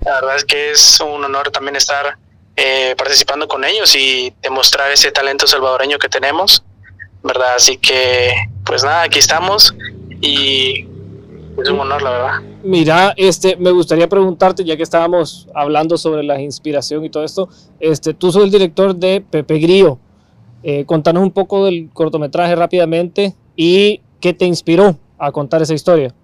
[0.04, 2.18] La verdad es que es un honor también estar
[2.56, 6.64] eh, participando con ellos y demostrar ese talento salvadoreño que tenemos,
[7.22, 7.54] ¿verdad?
[7.58, 8.32] Así que,
[8.66, 9.76] pues nada, aquí estamos
[10.22, 10.88] y
[11.62, 12.34] es un honor, la verdad.
[12.64, 17.48] Mira, este, me gustaría preguntarte, ya que estábamos hablando sobre la inspiración y todo esto,
[17.80, 20.00] este, tú sos el director de Pepe Grío.
[20.64, 26.16] Eh, contanos un poco del cortometraje rápidamente y qué te inspiró a contar esa historia.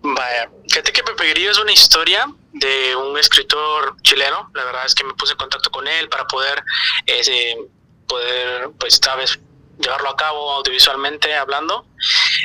[0.00, 4.48] Vaya, fíjate que Pepe Grillo es una historia de un escritor chileno.
[4.54, 6.62] La verdad es que me puse en contacto con él para poder,
[7.04, 7.58] ese,
[8.06, 9.40] poder pues, vez
[9.80, 11.84] llevarlo a cabo audiovisualmente hablando.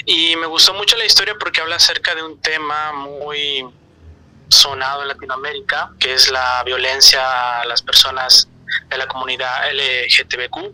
[0.07, 3.67] Y me gustó mucho la historia porque habla acerca de un tema muy
[4.49, 8.49] sonado en Latinoamérica, que es la violencia a las personas
[8.89, 10.73] de la comunidad LGTBQ.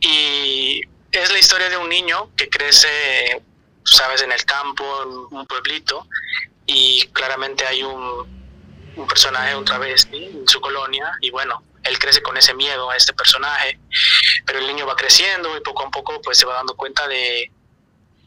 [0.00, 0.80] Y
[1.12, 3.42] es la historia de un niño que crece,
[3.84, 6.06] sabes, en el campo, en un pueblito,
[6.66, 8.26] y claramente hay un,
[8.96, 12.96] un personaje, un travesti en su colonia, y bueno, él crece con ese miedo a
[12.96, 13.78] este personaje,
[14.44, 17.50] pero el niño va creciendo y poco a poco pues se va dando cuenta de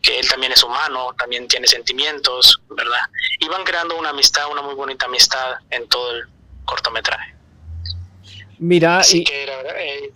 [0.02, 3.02] que él también es humano, también tiene sentimientos, ¿verdad?
[3.40, 6.24] Y van creando una amistad, una muy bonita amistad en todo el
[6.66, 7.36] cortometraje.
[8.60, 10.14] Mira, Así y, que la verdad, eh.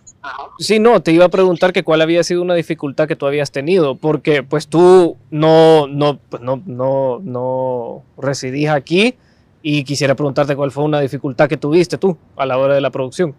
[0.58, 3.50] Sí, no, te iba a preguntar que cuál había sido una dificultad que tú habías
[3.50, 9.16] tenido, porque pues tú no, no, pues no, no, no residís aquí
[9.62, 12.90] y quisiera preguntarte cuál fue una dificultad que tuviste tú a la hora de la
[12.90, 13.34] producción.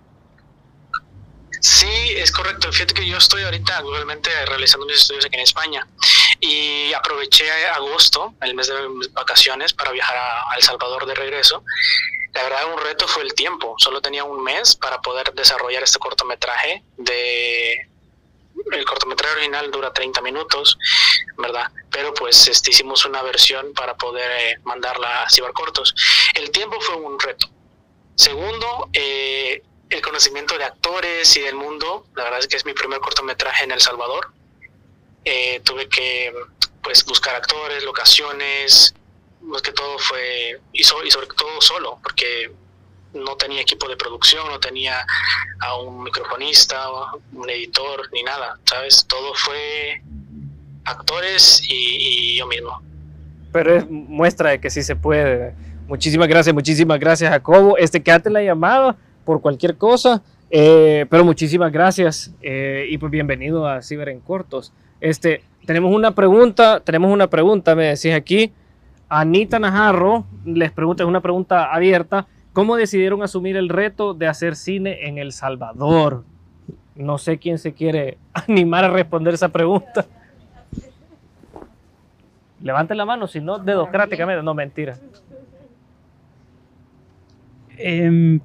[1.62, 2.72] Sí, es correcto.
[2.72, 5.88] Fíjate que yo estoy ahorita actualmente realizando mis estudios aquí en España
[6.40, 7.46] y aproveché
[7.76, 8.74] agosto, el mes de
[9.14, 11.64] vacaciones, para viajar a, a El Salvador de regreso.
[12.36, 13.76] La verdad, un reto fue el tiempo.
[13.78, 16.84] Solo tenía un mes para poder desarrollar este cortometraje.
[16.98, 17.90] De
[18.72, 20.78] el cortometraje original dura 30 minutos,
[21.38, 21.72] ¿verdad?
[21.92, 25.96] Pero pues este, hicimos una versión para poder eh, mandarla a Cibercortos.
[26.34, 27.48] El tiempo fue un reto.
[28.16, 32.06] Segundo, eh, el conocimiento de actores y del mundo.
[32.16, 34.34] La verdad es que es mi primer cortometraje en El Salvador.
[35.24, 36.34] Eh, tuve que
[36.84, 38.94] pues buscar actores, locaciones,
[39.46, 42.52] más que todo fue, y, so, y, sobre todo solo, porque
[43.14, 45.06] no tenía equipo de producción, no tenía
[45.60, 46.88] a un microfonista,
[47.34, 49.06] un editor, ni nada, ¿sabes?
[49.08, 50.02] Todo fue
[50.84, 52.82] actores y, y yo mismo.
[53.52, 55.54] Pero es muestra de que sí se puede.
[55.88, 57.78] Muchísimas gracias, muchísimas gracias, Jacobo.
[57.78, 63.68] Este, quédate la llamada por cualquier cosa, eh, pero muchísimas gracias eh, y pues bienvenido
[63.68, 64.74] a Ciber en Cortos.
[65.00, 68.52] Este, tenemos una pregunta, tenemos una pregunta, me decís aquí.
[69.10, 74.56] Anita Najarro les pregunta, es una pregunta abierta, ¿cómo decidieron asumir el reto de hacer
[74.56, 76.24] cine en El Salvador?
[76.96, 80.06] No sé quién se quiere animar a responder esa pregunta.
[82.62, 84.98] Levanten la mano, si no, dedocráticamente, no, mentira.
[87.78, 88.40] Eh,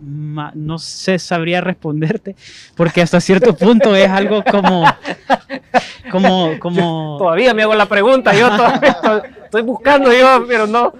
[0.00, 2.36] no sé, sabría responderte,
[2.76, 4.84] porque hasta cierto punto es algo como,
[6.10, 7.16] como, como...
[7.18, 8.96] Todavía me hago la pregunta, yo todavía
[9.44, 10.92] estoy, buscando yo, pero no.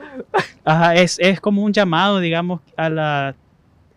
[0.65, 3.35] Ajá, es, es como un llamado, digamos, a, la,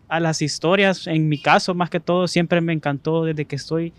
[0.08, 1.06] a las historias.
[1.06, 3.92] En mi caso, más que todo, siempre me encantó desde que estoy,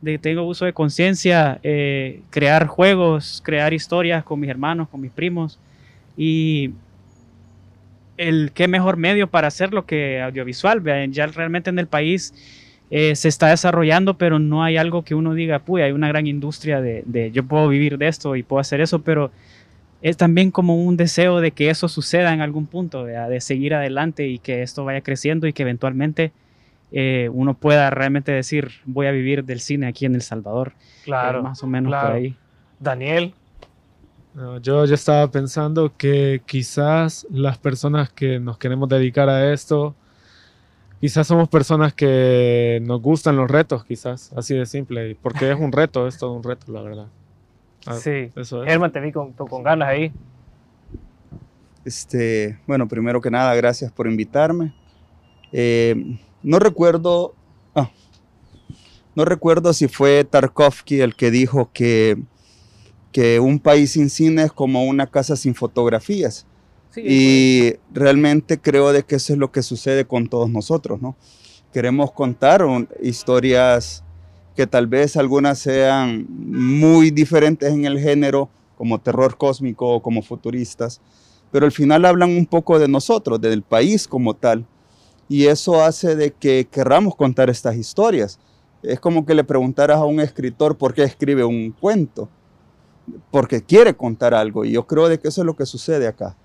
[0.00, 5.00] de que tengo uso de conciencia, eh, crear juegos, crear historias con mis hermanos, con
[5.00, 5.58] mis primos.
[6.16, 6.72] Y
[8.16, 10.80] el qué mejor medio para hacerlo que audiovisual.
[10.80, 12.34] Vean, ya realmente en el país
[12.90, 16.26] eh, se está desarrollando, pero no hay algo que uno diga, puy, hay una gran
[16.26, 19.30] industria de, de yo puedo vivir de esto y puedo hacer eso, pero
[20.02, 24.26] es también como un deseo de que eso suceda en algún punto, de seguir adelante
[24.28, 26.32] y que esto vaya creciendo y que eventualmente
[26.92, 30.74] eh, uno pueda realmente decir, voy a vivir del cine aquí en El Salvador.
[31.04, 31.40] Claro.
[31.40, 32.08] Eh, más o menos claro.
[32.08, 32.36] por ahí.
[32.78, 33.34] Daniel.
[34.36, 39.94] No, yo, yo estaba pensando que quizás las personas que nos queremos dedicar a esto,
[41.00, 45.58] quizás somos personas que nos gustan los retos, quizás, así de simple, y porque es
[45.58, 47.06] un reto, es todo un reto, la verdad.
[47.86, 48.30] Ah, Sí.
[48.36, 48.68] Eso es.
[48.68, 50.12] Germán, te vi con, con ganas ahí.
[51.86, 54.74] Este, bueno, primero que nada, gracias por invitarme.
[55.50, 57.34] Eh, no recuerdo,
[57.74, 57.88] ah,
[59.14, 62.18] no recuerdo si fue Tarkovsky el que dijo que,
[63.16, 66.44] que un país sin cine es como una casa sin fotografías.
[67.08, 71.16] y realmente creo de que eso es lo que sucede con todos nosotros, ¿no?
[71.72, 74.04] Queremos contar un- historias
[74.54, 80.20] que tal vez algunas sean muy diferentes en el género, como terror cósmico o como
[80.20, 81.00] futuristas,
[81.50, 84.66] pero al final hablan un poco de nosotros, del país como tal.
[85.26, 88.38] Y eso hace de que querramos contar estas historias.
[88.82, 92.28] Es como que le preguntaras a un escritor por qué escribe un cuento,
[93.30, 94.64] porque quiere contar algo.
[94.64, 96.36] Y yo creo de que eso es lo que sucede acá.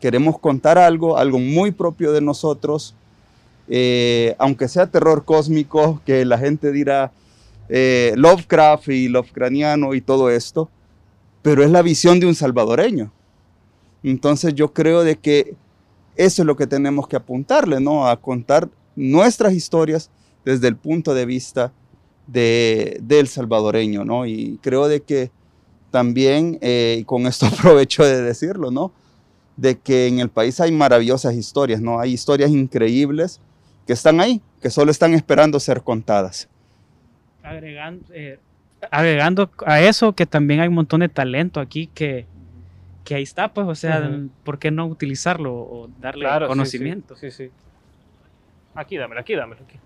[0.00, 2.94] Queremos contar algo, algo muy propio de nosotros,
[3.68, 7.12] eh, aunque sea terror cósmico, que la gente dirá
[7.68, 10.68] eh, Lovecraft y Lovecraftiano y todo esto,
[11.42, 13.12] pero es la visión de un salvadoreño.
[14.02, 15.54] Entonces yo creo de que
[16.16, 18.08] eso es lo que tenemos que apuntarle, ¿no?
[18.08, 20.10] A contar nuestras historias
[20.44, 21.72] desde el punto de vista
[22.26, 24.26] de, del salvadoreño, ¿no?
[24.26, 25.30] Y creo de que
[25.90, 28.92] también, eh, y con esto aprovecho de decirlo, ¿no?
[29.56, 32.00] De que en el país hay maravillosas historias, ¿no?
[32.00, 33.40] Hay historias increíbles
[33.86, 36.48] que están ahí, que solo están esperando ser contadas.
[37.42, 38.38] Agregando, eh,
[38.90, 42.26] agregando a eso que también hay un montón de talento aquí que,
[43.04, 44.30] que ahí está, pues, o sea, Ujú.
[44.44, 47.16] ¿por qué no utilizarlo o darle Claro, sí, conocimiento?
[47.16, 47.50] Sí, sí, sí.
[48.74, 49.62] Aquí, dámelo, aquí, dámelo.
[49.66, 49.78] Aquí.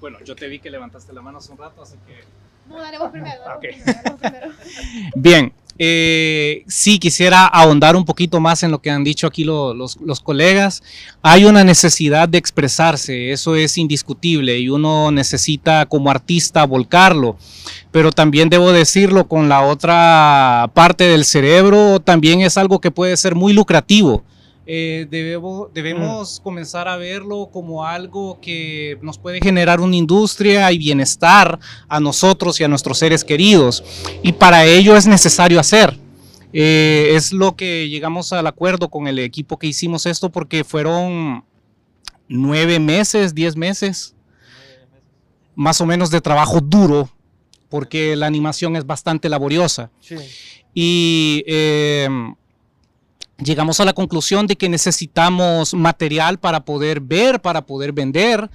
[0.00, 2.41] Bueno, yo te vi que levantaste la mano hace un rato, así que...
[2.68, 3.36] No, dale vos primero.
[3.40, 3.60] dale vos Ok.
[3.60, 4.52] primero, dale vos primero.
[5.14, 9.74] Bien, eh, sí quisiera ahondar un poquito más en lo que han dicho aquí lo-
[9.74, 10.82] los, los colegas.
[11.22, 17.36] Hay una necesidad de expresarse, eso es indiscutible y uno necesita como artista volcarlo,
[17.90, 23.16] pero también debo decirlo con la otra parte del cerebro, también es algo que puede
[23.16, 24.22] ser muy lucrativo.
[24.64, 30.78] Eh, debemos, debemos comenzar a verlo como algo que nos puede generar una industria y
[30.78, 33.82] bienestar a nosotros y a nuestros seres queridos.
[34.22, 35.98] Y para ello es necesario hacer.
[36.52, 41.44] Eh, es lo que llegamos al acuerdo con el equipo que hicimos esto porque fueron
[42.28, 44.14] nueve meses, diez meses,
[45.54, 47.10] más o menos de trabajo duro,
[47.68, 49.90] porque la animación es bastante laboriosa.
[50.74, 52.08] Y eh,
[53.44, 58.50] llegamos a la conclusión de que necesitamos material para poder ver, para poder vender.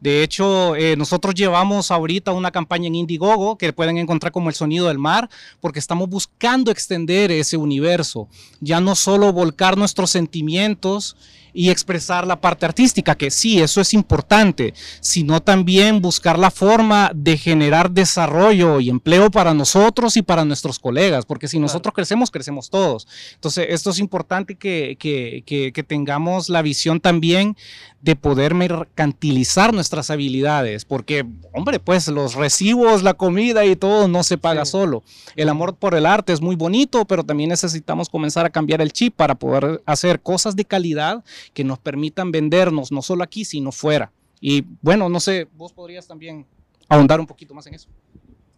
[0.00, 4.54] De hecho, eh, nosotros llevamos ahorita una campaña en Indiegogo que pueden encontrar como el
[4.54, 5.28] sonido del mar,
[5.60, 8.28] porque estamos buscando extender ese universo,
[8.60, 11.16] ya no solo volcar nuestros sentimientos
[11.52, 17.10] y expresar la parte artística, que sí, eso es importante, sino también buscar la forma
[17.14, 22.30] de generar desarrollo y empleo para nosotros y para nuestros colegas, porque si nosotros crecemos,
[22.30, 23.06] crecemos todos.
[23.34, 27.56] Entonces, esto es importante que, que- que- que tengamos la visión también
[28.00, 34.22] de poder mercantilizar nuestras habilidades, porque, hombre, pues los recibos, la comida y todo no
[34.22, 35.02] se paga solo.
[35.36, 38.92] El amor por el arte es muy bonito, pero también necesitamos comenzar a cambiar el
[38.92, 43.72] chip para poder hacer cosas de calidad que nos permitan vendernos, no solo aquí, sino
[43.72, 44.12] fuera.
[44.40, 46.46] Y bueno, no sé, vos podrías también
[46.88, 47.88] ahondar un poquito más en eso.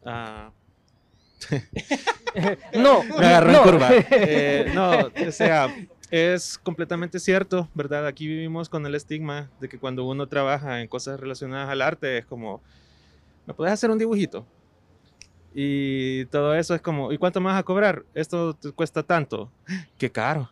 [0.05, 0.51] Ah.
[2.75, 3.59] No, me agarró no.
[3.59, 3.91] en curva.
[4.11, 5.75] Eh, no, o sea,
[6.11, 8.07] es completamente cierto, ¿verdad?
[8.07, 12.19] Aquí vivimos con el estigma de que cuando uno trabaja en cosas relacionadas al arte
[12.19, 12.61] es como,
[13.47, 14.47] ¿me puedes hacer un dibujito?
[15.55, 18.05] Y todo eso es como, ¿y cuánto me vas a cobrar?
[18.15, 19.51] Esto te cuesta tanto.
[19.99, 20.51] ¡Qué caro!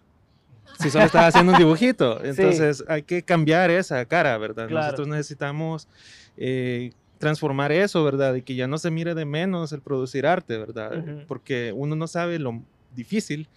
[0.80, 2.20] Si solo estás haciendo un dibujito.
[2.22, 2.28] Sí.
[2.28, 4.68] Entonces hay que cambiar esa cara, ¿verdad?
[4.68, 4.86] Claro.
[4.86, 5.88] Nosotros necesitamos
[6.36, 8.34] eh, transformar eso, ¿verdad?
[8.34, 10.98] Y que ya no se mire de menos el producir arte, ¿verdad?
[10.98, 11.26] Ujú.
[11.26, 12.62] Porque uno no sabe lo
[12.94, 13.48] difícil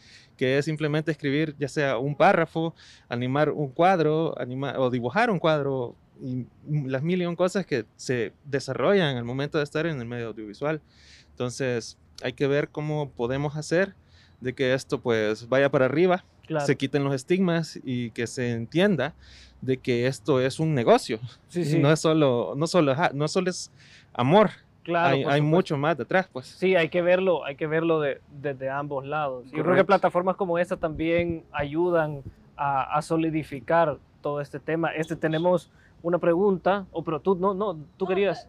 [0.42, 2.74] que es simplemente escribir ya sea un párrafo,
[3.10, 6.48] animar un cuadro, animar o dibujar un cuadro y
[6.88, 10.30] las mil y un cosas que se desarrollan al momento de estar en el medio
[10.30, 10.82] audiovisual.
[11.30, 13.94] Entonces, hay que ver cómo podemos hacer
[14.40, 16.66] de que esto pues vaya para arriba, Claro.
[16.66, 19.14] se quiten los estigmas y que se entienda
[19.62, 21.20] de que esto es un negocio.
[21.48, 21.80] Sí, sí.
[21.80, 23.72] No es solo, no solo, no solo es
[24.14, 24.50] amor.
[24.84, 26.48] Claro, hay, mucho más detrás, pues.
[26.48, 29.50] Sí, hay que verlo, hay que verlo de- desde ambos lados.
[29.52, 32.22] Yo creo que plataformas como esta también ayudan
[32.58, 34.90] a, a solidificar todo este tema.
[34.90, 35.72] Este tenemos
[36.04, 38.48] una pregunta, o pero tú no, no, tú querías.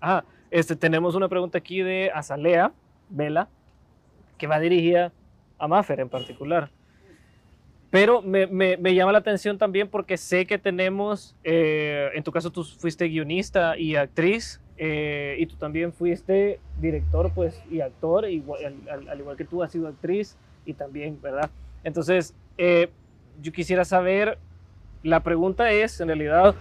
[0.00, 2.72] Ah, este tenemos una pregunta aquí de Azalea
[3.08, 3.48] Vela,
[4.38, 5.12] que va dirigida
[5.58, 6.70] a Maffer en particular.
[7.90, 12.30] Pero me, me- me llama la atención también porque sé que tenemos, eh, en tu
[12.30, 18.28] caso tú fuiste guionista y actriz, eh, y tú también fuiste director pues, y actor,
[18.28, 21.50] igual- al, al- al igual que tú has sido actriz y también, ¿verdad?
[21.82, 22.90] Entonces, eh,
[23.42, 24.38] yo quisiera saber,
[25.02, 26.54] la pregunta es, en realidad,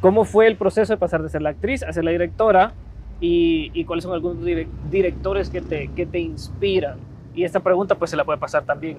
[0.00, 2.72] ¿cómo fue el proceso de pasar de ser la actriz a ser la directora?
[3.20, 6.98] Y, y cuáles son algunos direc- directores que te, que te inspiran.
[7.34, 8.98] Y esta pregunta pues se la puede pasar también,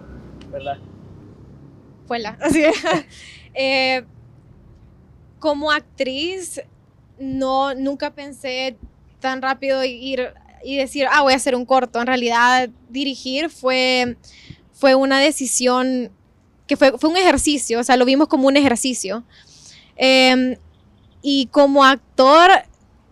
[0.51, 0.77] ¿verdad?
[2.07, 2.29] Fue la.
[2.41, 2.75] Así es.
[3.57, 4.03] Eh,
[5.39, 6.59] como actriz,
[7.17, 8.75] no, nunca pensé
[9.21, 12.01] tan rápido ir y decir, ah, voy a hacer un corto.
[12.01, 14.17] En realidad, dirigir fue,
[14.73, 16.11] fue una decisión
[16.67, 19.23] que fue, fue un ejercicio, o sea, lo vimos como un ejercicio.
[19.95, 20.57] Em,
[21.21, 22.49] y como actor,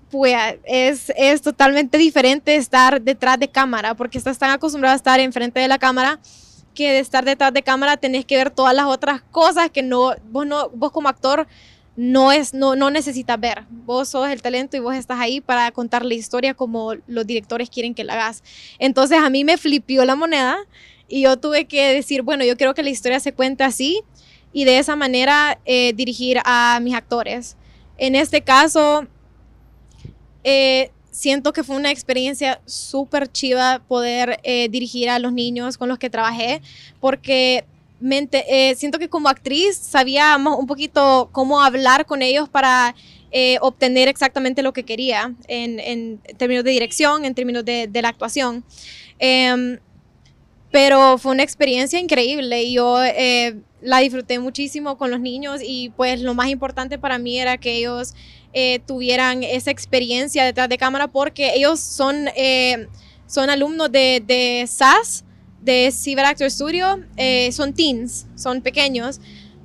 [0.09, 5.19] pues es, es totalmente diferente estar detrás de cámara, porque estás tan acostumbrado a estar
[5.19, 6.19] enfrente de la cámara
[6.73, 10.13] que de estar detrás de cámara tenés que ver todas las otras cosas que no,
[10.31, 11.47] vos, no, vos como actor
[11.95, 13.63] no, es, no, no necesitas ver.
[13.69, 17.69] Vos sos el talento y vos estás ahí para contar la historia como los directores
[17.69, 18.43] quieren que la hagas.
[18.79, 20.57] Entonces a mí me flipió la moneda
[21.07, 24.01] y yo tuve que decir, bueno, yo quiero que la historia se cuente así
[24.51, 27.57] y de esa manera eh, dirigir a mis actores.
[27.97, 29.07] En este caso,
[30.43, 35.87] eh, siento que fue una experiencia súper chiva poder eh, dirigir a los niños con
[35.87, 36.61] los que trabajé,
[36.99, 37.63] porque
[38.01, 42.95] eh, siento que como actriz sabía mo- un poquito cómo hablar con ellos para
[43.31, 48.01] eh, obtener exactamente lo que quería en, en términos de dirección, en términos de, de
[48.01, 48.63] la actuación.
[49.19, 49.79] Em,
[50.71, 55.91] pero fue una experiencia increíble y yo eh, la disfruté muchísimo con los niños y
[55.95, 58.15] pues lo más importante para mí era que ellos
[58.53, 62.87] eh, tuvieran esa experiencia detrás de cámara porque ellos son, eh,
[63.27, 65.25] son alumnos de, de SAS,
[65.61, 69.19] de Cyber Actor Studio, eh, son teens, son pequeños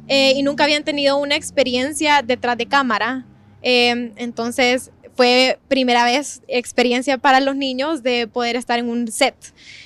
[0.07, 3.27] eh, y nunca habían tenido una experiencia detrás de cámara.
[3.63, 9.35] Eh, entonces fue primera vez experiencia para los niños de poder estar en un set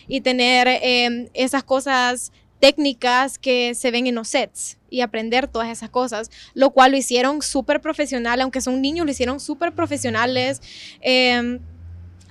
[0.06, 5.68] y tener eh, esas cosas técnicas que se ven en los sets y aprender todas
[5.68, 10.60] esas cosas, lo cual lo hicieron súper profesional, aunque son niños, lo hicieron súper profesionales.
[11.00, 11.58] Eh,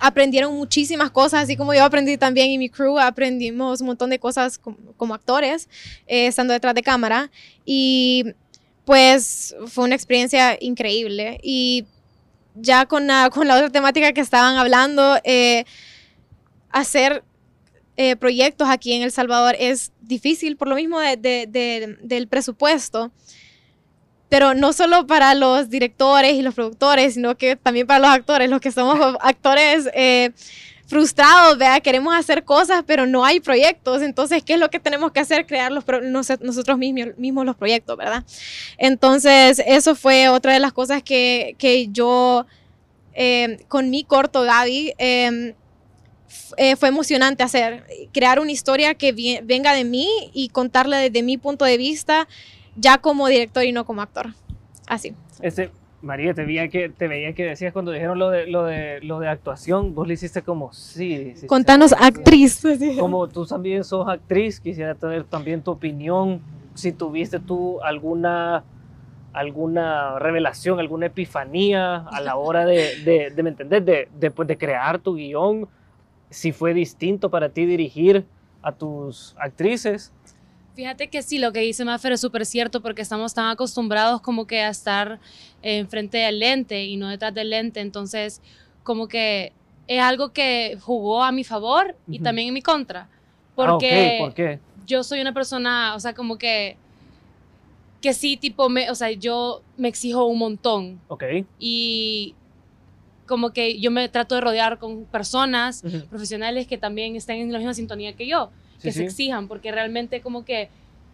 [0.02, 4.18] aprendieron muchísimas cosas, así como yo aprendí también y mi crew aprendimos un montón de
[4.18, 5.70] cosas como, como actores,
[6.08, 7.30] eh, estando detrás de cámara.
[7.66, 8.26] Y
[8.86, 11.40] pues fue una experiencia increíble.
[11.44, 11.86] Y
[12.56, 15.66] ya con la, con la otra temática que estaban hablando, eh,
[16.72, 17.24] hacer
[18.04, 22.28] eh, proyectos aquí en El Salvador es difícil por lo mismo de- de- de- del
[22.28, 23.12] presupuesto.
[24.30, 28.50] Pero no solo para los directores y los productores, sino que también para los actores,
[28.50, 30.32] los que somos actores eh,
[30.88, 31.80] frustrados, ¿vea?
[31.82, 34.02] queremos hacer cosas, pero no hay proyectos.
[34.02, 35.46] Entonces, ¿qué es lo que tenemos que hacer?
[35.46, 35.84] Crear los
[36.42, 38.24] nosotros mismos, mismos los proyectos, ¿verdad?
[38.78, 42.46] Entonces, eso fue otra de las cosas que, que yo,
[43.14, 44.94] eh, con mi corto Gaby,
[46.58, 47.86] eh, fue emocionante hacer.
[48.14, 52.28] Crear una historia que vie- venga de mí y contarla desde mi punto de vista,
[52.76, 54.34] ya como director y no como actor.
[54.88, 55.14] Así.
[55.42, 55.72] Este,
[56.02, 59.20] María, te veía que, te veía que decías cuando dijeron lo de, lo de, lo
[59.20, 61.34] de actuación, vos le hiciste como sí.
[61.48, 62.62] Contanos, actriz.
[63.00, 66.42] Como tú también sos actriz, quisiera tener también tu opinión,
[66.74, 68.64] si tuviste tú alguna
[69.34, 73.86] alguna revelación, alguna epifanía a la hora de, de, de, ¿me entendés?
[73.86, 75.70] De, de, pues, de crear tu guion,
[76.32, 78.26] si fue distinto para ti dirigir
[78.64, 80.12] a tus actrices.
[80.76, 84.48] Fíjate que sí, lo que dice Maffer es súper cierto porque estamos tan acostumbrados como
[84.48, 85.20] que a estar
[85.62, 88.42] enfrente del lente y no detrás del lente, entonces
[88.84, 89.52] como que
[89.88, 94.26] es algo que jugó a mi favor y también en mi contra, Ah, porque ok,
[94.26, 94.60] ¿por qué?
[94.88, 96.78] yo soy una persona, o sea, como que
[98.02, 101.24] que sí, tipo, me, o sea, yo me exijo un montón Ok.
[101.60, 102.34] y
[103.32, 106.06] como que yo me trato de rodear con personas Ujú.
[106.10, 108.52] profesionales que también estén en la misma sintonía que yo,
[108.82, 109.04] que Sí, se sí.
[109.06, 110.70] exijan, porque realmente como que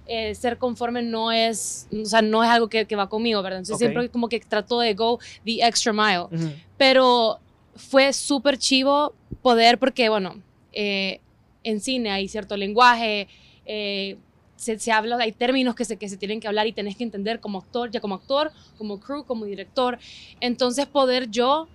[0.07, 3.59] eh, ser conforme no es, o sea, no es algo que, que va conmigo, ¿verdad?
[3.59, 3.81] Entonces Ok.
[3.81, 6.25] siempre como que trato de go the extra mile.
[6.31, 6.49] Ujú.
[6.75, 7.39] Pero
[7.75, 9.13] fue súper chivo
[9.43, 10.41] poder, porque bueno,
[10.71, 11.19] eh,
[11.63, 13.27] en cine hay cierto lenguaje,
[13.63, 14.17] eh,
[14.55, 17.03] se, se habla, hay términos que se, que se tienen que hablar y tenés que
[17.03, 19.99] entender como actor, ya como actor, como crew, como director.
[20.39, 21.67] Entonces poder yo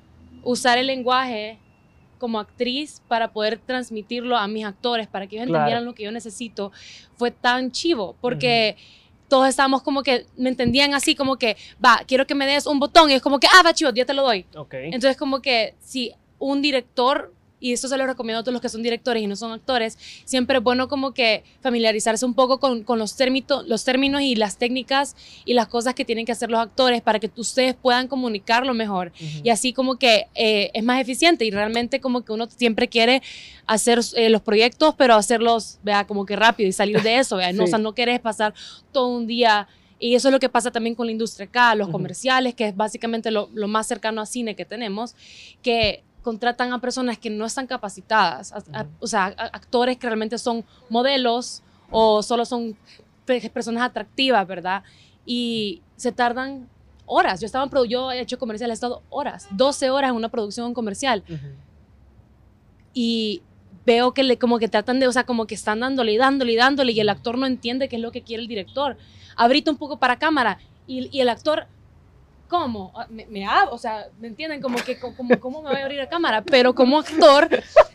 [0.42, 1.58] usar el lenguaje
[2.18, 5.60] como actriz para poder transmitirlo a mis actores, para que ellos Claro.
[5.64, 6.70] entendieran lo que yo necesito,
[7.16, 8.76] fue tan chivo, porque
[9.28, 12.78] todos estábamos como que, me entendían así, como que, va, quiero que me des un
[12.78, 14.46] botón, y es como que, ah, va, chivo, ya te lo doy.
[14.94, 18.68] Entonces, como que si un director, y esto se lo recomiendo a todos los que
[18.68, 22.82] son directores y no son actores, siempre es bueno como que familiarizarse un poco con,
[22.82, 26.50] con los, térmito- los términos y las técnicas y las cosas que tienen que hacer
[26.50, 29.12] los actores para que ustedes puedan comunicarlo mejor.
[29.42, 33.22] Y así como que eh, es más eficiente y realmente como que uno siempre quiere
[33.66, 37.52] hacer eh, los proyectos, pero hacerlos, vea, como que rápido y salir de eso, vea,
[37.52, 37.82] no, o sea, Sí.
[37.84, 38.52] no querés pasar
[38.90, 39.68] todo un día
[40.00, 42.76] y eso es lo que pasa también con la industria acá, los comerciales, que es
[42.76, 45.14] básicamente lo, lo más cercano a cine que tenemos,
[45.62, 50.06] que contratan a personas que no están capacitadas, a- a- o sea, a- actores que
[50.06, 52.76] realmente son modelos o solo son
[53.26, 54.82] pe- personas atractivas, ¿verdad?
[55.26, 56.68] Y se tardan
[57.06, 57.40] horas.
[57.40, 60.72] Yo, estaba en yo he hecho comerciales, he estado horas, 12 horas en una producción
[60.74, 61.22] comercial
[62.94, 63.42] y
[63.84, 66.52] veo que le, como que tratan de, o sea, como que están dándole y dándole
[66.52, 68.96] y dándole y el actor no entiende qué es lo que quiere el director.
[69.36, 71.66] Abrite un poco para cámara y, y el actor,
[72.52, 72.92] ¿cómo?
[72.94, 74.60] Ah, Me, me o sea, ¿me entienden?
[74.60, 76.44] Como que, co- como, ¿cómo me voy a abrir la cámara?
[76.44, 77.48] Pero como actor,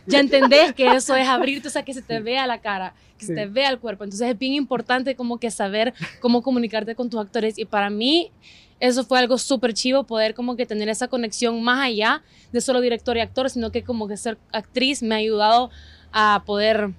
[0.04, 3.24] ya entendés que eso es abrirte, o sea, que se te vea la cara, que
[3.26, 4.02] se te vea el cuerpo.
[4.02, 8.32] Entonces es bien importante como que saber cómo comunicarte con tus actores y para mí
[8.80, 12.80] eso fue algo súper chivo, poder como que tener esa conexión más allá de solo
[12.80, 15.70] director y actor, sino que como que ser actriz me ha ayudado
[16.10, 16.90] a poder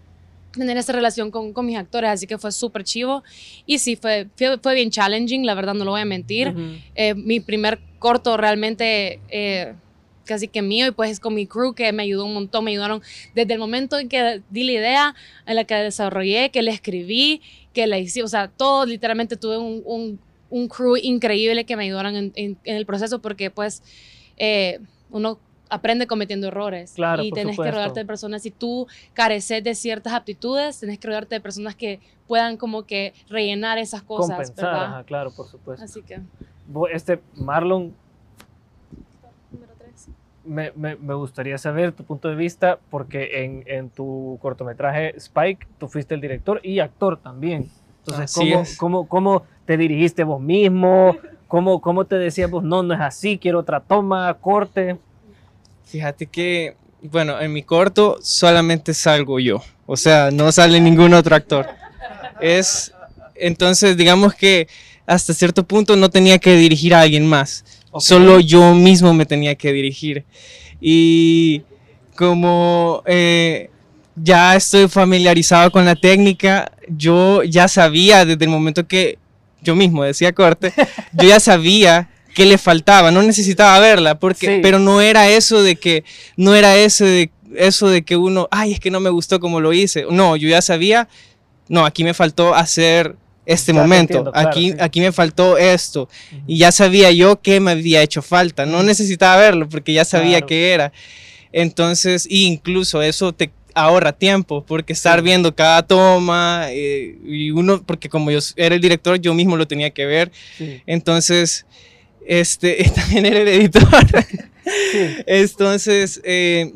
[0.54, 3.24] tener esa relación con, con mis actores, así que fue súper chivo.
[3.66, 6.50] Y sí, fue, fue, fue bien challenging, la verdad no lo voy a mentir.
[6.50, 6.60] Ujú.
[6.96, 9.74] Eh, mi primer corto realmente eh,
[10.26, 13.02] casi que mío y pues con mi crew que me ayudó un montón, me ayudaron
[13.36, 17.42] desde el momento en que di la idea, en la que desarrollé, que la escribí,
[17.74, 20.20] que la hice, o sea, todo literalmente tuve un, un,
[20.50, 23.84] un crew increíble que me ayudaron en, en- en el proceso porque pues
[24.38, 24.80] eh,
[25.12, 25.40] uno
[25.70, 29.76] aprende cometiendo errores Claro, y por tenés que rodearte de personas, si tú careces de
[29.76, 34.66] ciertas aptitudes, tenés que rodearte de personas que puedan como que rellenar esas cosas, Compensar,
[34.66, 34.86] ¿verdad?
[34.86, 35.84] ajá, claro, por supuesto.
[35.84, 36.22] Así que...
[36.92, 37.96] Este, Marlon,
[39.52, 40.08] Número tres.
[40.44, 45.66] me, me- me gustaría saber tu punto de vista, porque en, en tu cortometraje Spike,
[45.80, 47.70] tú fuiste el director y actor también.
[48.06, 51.16] Entonces, ¿cómo, cómo, cómo te dirigiste vos mismo?
[51.48, 54.98] ¿Cómo, ¿Cómo te decías vos, no, no es así, quiero otra toma, corte?
[55.90, 59.64] Fíjate que, bueno, en mi corto solamente salgo yo.
[59.88, 61.66] O sea, no sale ningún otro actor.
[62.40, 62.94] Es,
[63.34, 64.68] entonces, digamos que
[65.08, 67.66] hasta cierto punto no tenía que dirigir a alguien más.
[67.98, 70.26] Solo yo mismo me tenía que dirigir.
[70.80, 71.64] Y
[72.16, 73.72] como eh,
[74.16, 79.18] ya estoy familiarizado con la técnica, yo ya sabía desde el momento que
[79.64, 80.72] yo mismo decía corte,
[81.14, 82.10] yo ya sabía
[82.40, 84.60] qué le faltaba, no necesitaba verla, porque, Sí.
[84.62, 86.04] pero no era eso de que,
[86.38, 89.60] no era eso de, eso de que uno, ay, es que no me gustó como
[89.60, 90.06] lo hice.
[90.10, 91.08] No, yo ya sabía,
[91.68, 93.16] no, aquí me faltó hacer
[93.46, 94.78] este momento, entiendo, claro, aquí, sí.
[94.80, 96.08] aquí me faltó esto,
[96.48, 100.38] y ya sabía yo qué me había hecho falta, no necesitaba verlo porque ya sabía
[100.38, 100.48] Claro.
[100.48, 100.92] qué era.
[101.52, 108.10] Entonces, incluso eso te ahorra tiempo, porque estar viendo cada toma, eh, y uno, porque
[108.10, 110.82] como yo era el director, yo mismo lo tenía que ver, Sí.
[110.86, 111.66] entonces,
[112.30, 114.06] este, también era el editor.
[115.26, 116.72] Entonces, eh,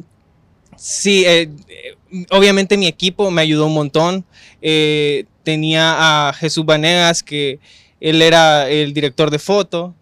[0.76, 4.26] sí, eh, eh, obviamente mi equipo me ayudó un montón.
[4.64, 7.60] Eh, tenía a Jesús Vanegas, que
[8.02, 9.94] él era el director de foto.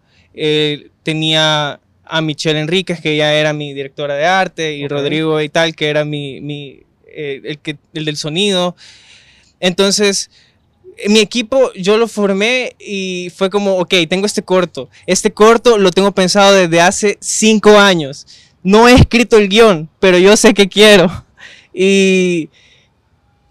[1.02, 4.88] Tenía a Michelle Enríquez, que ella era mi directora de arte, y.
[4.88, 6.80] Rodrigo y tal, que era mi, mi,
[7.14, 8.74] el, que, el del sonido.
[9.60, 10.30] Entonces,
[11.08, 14.88] mi equipo yo lo formé y fue como, ok, tengo este corto.
[15.06, 18.26] Este corto lo tengo pensado desde hace cinco años.
[18.62, 21.24] No he escrito el guion, pero yo sé que quiero.
[21.74, 22.50] Y,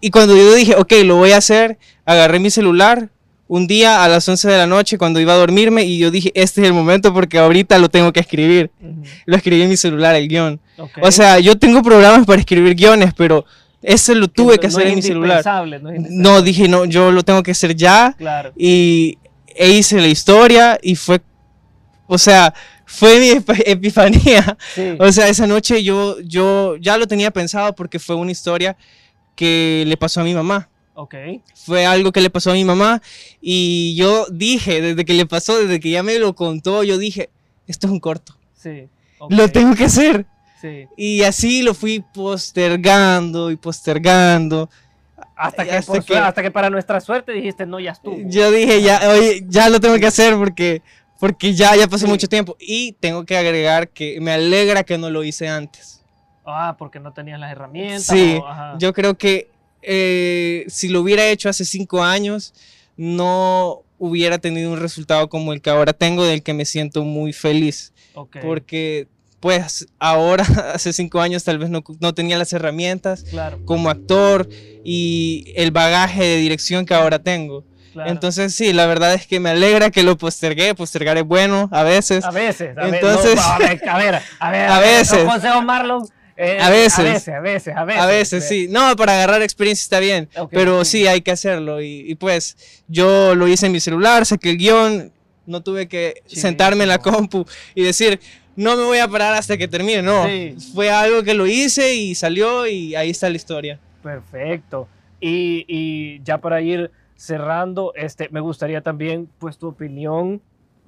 [0.00, 3.10] y cuando yo dije, ok, lo voy a hacer, agarré mi celular
[3.48, 6.32] un día a las 11 de la noche cuando iba a dormirme y yo dije,
[6.34, 8.70] este es el momento porque ahorita lo tengo que escribir.
[9.26, 10.58] Lo escribí en mi celular, el guion.
[10.78, 10.92] Ok.
[11.02, 13.44] O sea, yo tengo programas para escribir guiones, pero
[13.82, 15.38] ese lo tuve que no hacer es en mi celular.
[15.80, 18.14] no No, dije, no, yo lo tengo que hacer ya.
[18.16, 18.52] Claro.
[18.56, 19.18] Y
[19.54, 21.20] e hice la historia y fue,
[22.06, 22.54] o sea,
[22.86, 24.56] fue mi ep- epifanía.
[24.98, 28.76] O sea, esa noche yo, yo ya lo tenía pensado porque fue una historia
[29.34, 30.68] que le pasó a mi mamá.
[30.94, 31.14] Ok.
[31.54, 33.00] Fue algo que le pasó a mi mamá
[33.40, 37.30] y yo dije, desde que le pasó, desde que ya me lo contó, yo dije,
[37.66, 38.36] esto es un corto.
[38.54, 38.88] Sí.
[39.30, 40.26] Lo tengo que hacer.
[40.62, 40.86] Sí.
[40.96, 44.70] Y así lo fui postergando y postergando.
[45.36, 48.16] Hasta que, Hasta que- hasta que para nuestra suerte dijiste, no, ya estuvo.
[48.26, 50.82] Yo dije, ya, oye, ya lo tengo que hacer porque,
[51.18, 52.56] porque ya, ya pasó mucho tiempo.
[52.60, 56.00] Y tengo que agregar que me alegra que no lo hice antes.
[56.46, 58.04] Ah, porque no tenías las herramientas.
[58.06, 59.50] Sí, o- yo creo que
[59.82, 62.54] eh, si lo hubiera hecho hace cinco años,
[62.96, 67.32] no hubiera tenido un resultado como el que ahora tengo, del que me siento muy
[67.32, 67.92] feliz.
[68.14, 68.36] Ok.
[68.42, 69.08] Porque,
[69.42, 73.58] pues, ahora, hace cinco años, tal vez no, no tenía las herramientas Claro.
[73.66, 74.48] como actor
[74.84, 77.64] y el bagaje de dirección que ahora tengo.
[77.92, 78.10] Claro.
[78.10, 80.74] Entonces, sí, la verdad es que me alegra que lo postergué.
[80.74, 82.24] Postergar es bueno a veces.
[82.24, 82.88] A veces, a.
[82.88, 84.70] Entonces, no, a ver, a ver, a ver.
[84.70, 85.24] A veces.
[85.24, 86.08] Consejos Marlon.
[86.38, 86.98] eh, A veces.
[87.00, 88.02] A veces, a veces, a veces.
[88.02, 88.66] A veces, sí.
[88.70, 90.30] No, para agarrar experiencia está bien.
[90.50, 91.82] Pero sí, hay que hacerlo.
[91.82, 92.56] Y, y, pues
[92.88, 95.12] yo lo hice en mi celular, saqué el guion,
[95.44, 98.20] no tuve que sentarme en la compu y decir,
[98.56, 100.02] no me voy a parar hasta que termine.
[100.02, 100.56] No, Sí.
[100.74, 103.78] fue algo que lo hice y salió y ahí está la historia.
[104.02, 104.88] Perfecto.
[105.20, 110.40] Y, y ya para ir cerrando, este, me gustaría también, pues, tu opinión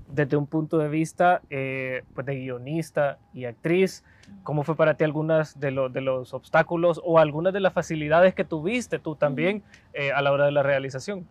[0.08, 4.02] desde un punto de vista eh, pues, de guionista y actriz.
[4.42, 8.34] ¿Cómo fue para ti algunas de, los de los obstáculos o algunas de las facilidades
[8.34, 9.62] que tuviste tú también
[9.92, 11.26] eh, a la hora de la realización?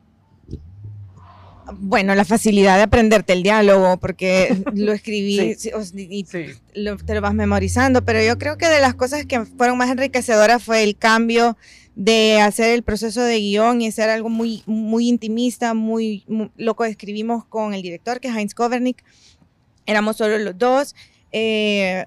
[1.80, 5.70] Bueno, la facilidad de aprenderte el diálogo, porque lo escribí Sí.
[5.74, 6.26] y
[6.76, 9.90] lo- te lo vas memorizando, pero yo creo que de las cosas que fueron más
[9.90, 11.58] enriquecedoras fue el cambio
[11.96, 16.76] de hacer el proceso de guion y hacer algo muy, muy intimista, muy, mu- lo
[16.76, 19.04] que escribimos con el director, que es Heinz Kovernik.
[19.86, 20.96] Éramos solo los dos.
[21.32, 22.06] eh,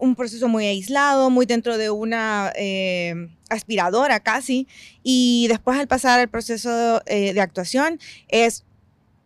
[0.00, 4.66] un proceso muy aislado, muy dentro de una eh, aspiradora casi.
[5.04, 8.64] Y después al pasar al proceso eh, de actuación es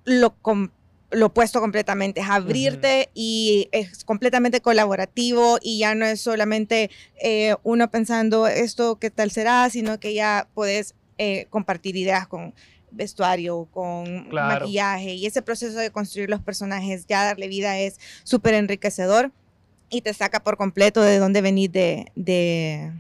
[0.08, 0.36] lo,
[1.10, 6.90] lo opuesto completamente, es abrirte y es completamente colaborativo y ya no es solamente
[7.22, 12.54] eh, uno pensando esto qué tal será, sino que ya puedes eh, compartir ideas con
[12.90, 14.60] vestuario, con Claro.
[14.60, 19.30] maquillaje y ese proceso de construir los personajes, ya darle vida es súper enriquecedor
[19.90, 22.92] y te saca por completo de dónde venís de, de,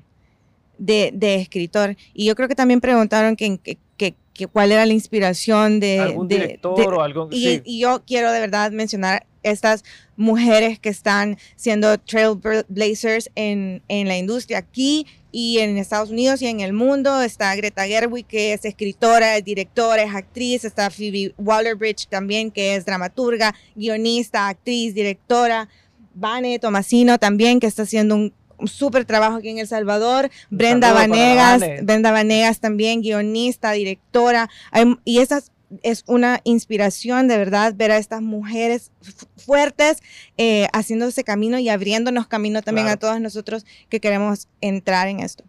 [0.78, 1.96] de, de escritor.
[2.14, 5.98] Y yo creo que también preguntaron que, que, que- que cuál era la inspiración de...
[6.00, 7.28] ¿Algún de- director de- o algo?
[7.30, 7.62] y, sí.
[7.64, 9.84] y yo quiero de verdad mencionar estas
[10.16, 16.46] mujeres que están siendo trailblazers en, en la industria aquí y en Estados Unidos y
[16.46, 17.20] en el mundo.
[17.22, 20.64] Está Greta Gerwig, que es escritora, es directora, es actriz.
[20.64, 25.68] Está Phoebe Waller-Bridge también, que es dramaturga, guionista, actriz, directora.
[26.14, 30.30] Vane Tomasino también, que está haciendo un un súper trabajo aquí en El Salvador.
[30.50, 31.82] Brenda Vanegas, Vane.
[31.82, 34.48] Brenda Vanegas también, guionista, directora.
[34.70, 35.40] Hay- y esa
[35.82, 39.98] es una inspiración de verdad ver a estas mujeres fu- fuertes
[40.38, 42.96] eh, haciendo ese camino y abriéndonos camino también Claro.
[42.96, 45.44] a todos nosotros que queremos entrar en esto.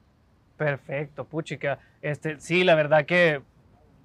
[0.57, 1.79] Perfecto, puchica.
[2.01, 3.41] Este, sí, la verdad que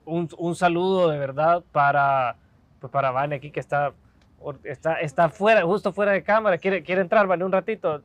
[0.05, 2.37] un, un saludo de verdad para,
[2.81, 3.93] pues para Vane aquí que está,
[4.64, 6.59] está, está fuera, justo fuera de cámara.
[6.59, 8.03] Quiere, quiere entrar, Vane, un ratito.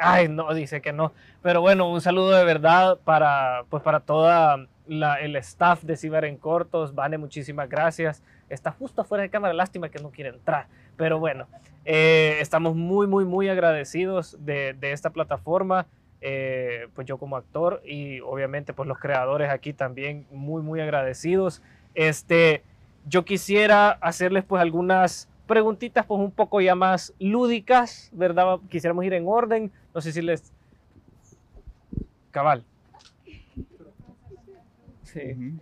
[0.00, 1.12] Ay, no, dice que no.
[1.42, 6.24] Pero bueno, un saludo de verdad para, pues para toda la, el staff de Ciber
[6.24, 6.94] en Cortos.
[6.94, 8.22] Vane, muchísimas gracias.
[8.48, 10.66] Está justo fuera de cámara, lástima que no quiere entrar.
[10.96, 11.46] Pero bueno,
[11.84, 15.86] eh, estamos muy, muy, muy agradecidos de, de esta plataforma
[16.26, 21.60] eh, pues yo como actor y obviamente pues los creadores aquí también muy muy agradecidos.
[21.94, 22.62] Este,
[23.06, 28.58] yo quisiera hacerles pues algunas preguntitas pues un poco ya más lúdicas, ¿verdad?
[28.68, 30.52] Quisiéramos ir en orden, no sé si les...
[32.30, 32.64] Cabal.
[35.02, 35.54] Sí.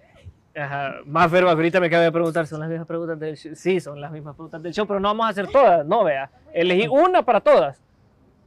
[0.55, 0.97] Ajá.
[1.07, 3.55] Más verbo, ahorita me acaba de preguntar, ¿son las mismas preguntas del show?
[3.55, 6.31] Sí, son las mismas preguntas del show, pero no vamos a hacer todas, no vea.
[6.53, 7.81] Elegí una para todas.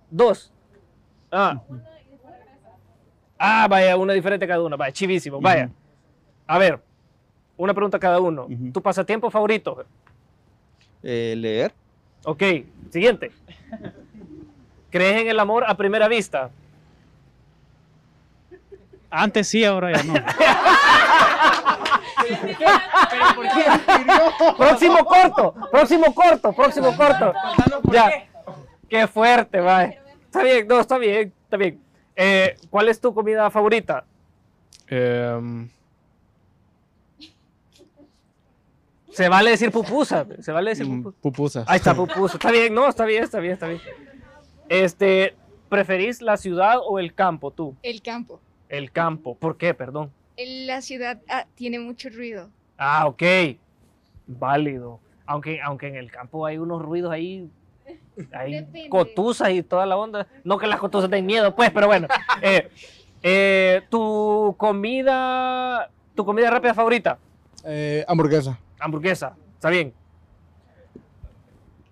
[0.09, 0.51] Dos.
[1.31, 1.61] Ah.
[3.37, 4.77] Ah, vaya, una diferente cada uno.
[4.77, 5.41] Vaya, chivísimo.
[5.41, 5.69] Vaya.
[6.47, 6.79] A ver,
[7.57, 8.47] una pregunta cada uno.
[8.71, 9.85] ¿Tu pasatiempo favorito?
[11.07, 11.71] Eh, leer.
[12.23, 12.41] Ok,
[12.89, 13.31] siguiente.
[14.89, 16.49] ¿Crees en el amor a primera vista?
[19.11, 20.15] Antes sí, ahora ya no.
[24.57, 27.33] próximo corto, próximo corto, próximo corto.
[27.91, 28.25] Ya.
[28.89, 30.01] Qué fuerte, vaya.
[30.25, 31.79] Está bien, no, está bien, está bien.
[32.15, 34.05] Eh, ¿Cuál es tu comida favorita?
[34.87, 35.69] Em,
[39.15, 40.25] Se vale decir pupusa.
[40.41, 41.63] Se vale decir Mm, pupusa.
[41.67, 42.35] Ahí está pupusa.
[42.35, 43.79] Está bien, no, está bien, está bien, está bien.
[44.67, 45.35] Este,
[45.69, 47.75] ¿preferís la ciudad o el campo tú?
[47.81, 48.41] El campo.
[48.67, 49.35] El campo.
[49.35, 49.73] ¿Por qué?
[49.73, 50.11] Perdón.
[50.37, 52.49] La ciudad ah, tiene mucho ruido.
[52.77, 53.23] Ah, ok.
[54.27, 54.99] Válido.
[55.25, 57.49] Aunque, aunque en el campo hay unos ruidos ahí.
[58.33, 58.89] Hay Depende.
[58.89, 60.27] cotuzas y toda la onda.
[60.43, 62.07] No que las cotuzas den miedo, pues, pero bueno.
[62.41, 62.69] Eh,
[63.23, 65.89] eh, ¿Tu comida.
[66.15, 67.17] ¿Tu comida rápida favorita?
[67.63, 68.59] Eh, hamburguesa.
[68.85, 69.35] Hamburguesa.
[69.55, 69.93] Está bien.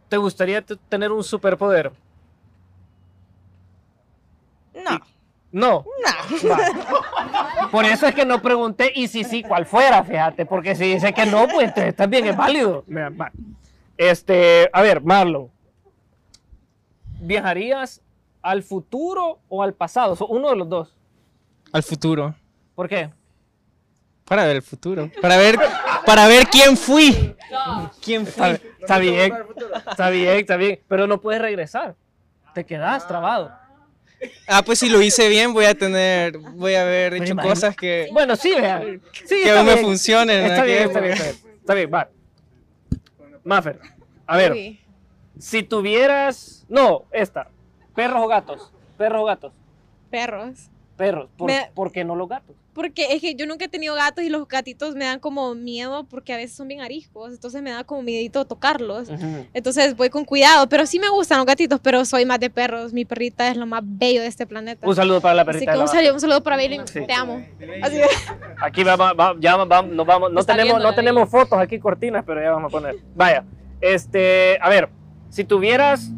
[0.10, 1.92] ¿Te gustaría tener un superpoder?
[4.76, 5.00] No.
[5.52, 5.86] No.
[6.50, 7.70] Va.
[7.72, 11.14] Por eso es que no pregunté y si sí, cuál fuera, fíjate, porque si dice
[11.14, 12.84] que no, pues también es válido.
[12.88, 13.32] Va.
[13.98, 15.50] Este, a ver, Marlon,
[17.22, 18.02] ¿viajarías
[18.42, 20.16] al futuro o al pasado?
[20.16, 20.96] So- Uno de los dos.
[21.72, 22.36] Al futuro.
[22.76, 23.12] ¿Por qué?
[24.26, 25.10] Para ver el futuro.
[25.22, 25.56] Para ver,
[26.06, 27.36] para ver quién fui.
[28.04, 28.44] ¿Quién fui?
[28.80, 29.34] está bien,
[29.90, 31.96] está bien, está bien, pero no puedes regresar.
[32.54, 33.52] Te quedas trabado.
[34.48, 37.76] Ah, pues si lo hice bien, voy a tener, voy a haber hecho imagino- cosas
[37.76, 38.82] que, Bueno, sí, vea.
[39.26, 40.40] Sí, que aún me funcionen.
[40.46, 41.56] en Está bien, está bien, está bien.
[41.60, 42.10] Está bien, va.
[43.44, 43.80] Maffer,
[44.26, 44.80] a ver, Uy.
[45.38, 46.66] si tuvieras...
[46.70, 47.50] No, esta.
[47.94, 48.72] ¿Perros o gatos?
[48.98, 49.54] ¿Perros o gatos?
[50.10, 50.70] Perros.
[50.96, 51.30] Perros.
[51.38, 52.56] ¿Por, Me- por qué no los gatos?
[52.74, 56.06] Porque es que yo nunca he tenido gatos y los gatitos me dan como miedo
[56.10, 59.10] porque a veces son bien ariscos, entonces me da como miedito tocarlos.
[59.54, 62.92] Entonces voy con cuidado, pero sí me gustan los gatitos, pero soy más de perros.
[62.92, 64.88] Mi perrita es lo más bello de este planeta.
[64.88, 65.72] Un saludo para la Así perrita.
[65.74, 67.06] que de un saludo, un saludo para Bailey, Sí.
[67.06, 67.46] te amo.
[67.84, 67.98] Así
[68.62, 68.96] Aquí va,
[69.40, 72.42] ya va- nos vamos, no Está tenemos, viendo no la tenemos fotos aquí cortinas, pero
[72.42, 72.96] ya vamos a poner.
[73.16, 73.44] Vaya,
[73.82, 74.90] este, a ver,
[75.30, 76.10] si tuvieras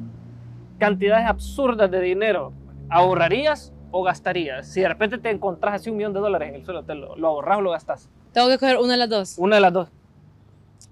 [0.79, 2.53] cantidades absurdas de dinero,
[2.89, 4.67] ¿ahorrarías o gastarías?
[4.67, 7.15] Si de repente te encontrás así un millón de dólares en el suelo, ¿te lo,
[7.15, 8.09] lo ahorras o lo gastas?
[8.33, 9.35] Tengo que coger una de las dos.
[9.37, 9.87] Una de las dos.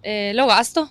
[0.01, 0.89] Eh, lo gasto.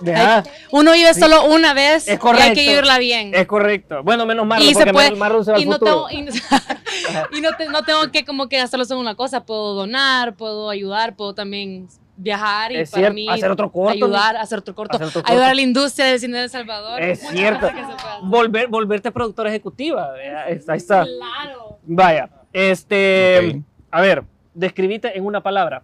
[0.00, 0.44] Deja.
[0.70, 2.44] Uno vive solo una vez Es y correcto.
[2.50, 3.34] hay que vivirla bien.
[3.34, 4.04] Es correcto.
[4.04, 6.06] Bueno, menos mal, y porque se puede, Mar- Marlon se va y al no futuro.
[6.08, 6.28] tengo, y,
[7.38, 9.44] y no, te- no tengo que como que gastarlo en una cosa.
[9.44, 11.88] Puedo donar, puedo ayudar, puedo también
[12.18, 14.40] viajar y Es para cierto, mí hacer otro corto, ayudar, ¿no?
[14.40, 15.32] hacer otro corto, Hacer otro corto.
[15.32, 17.00] ayudar a la industria del cine de El Salvador.
[17.00, 17.70] Es Muchas cierto.
[18.24, 20.10] Volver, volverte productora ejecutiva.
[20.46, 21.04] Ahí está.
[21.04, 21.78] Claro.
[21.84, 25.82] Vaya, este, a ver, describite en una palabra.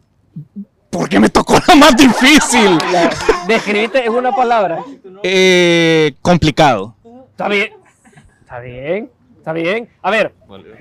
[0.90, 2.78] ¿Por qué me tocó la más difícil?
[3.48, 4.84] Describite en una palabra.
[5.22, 6.94] Eh, complicado.
[7.30, 7.72] Está bien.
[8.42, 9.10] Está bien.
[9.38, 9.88] Está bien.
[10.02, 10.32] A ver.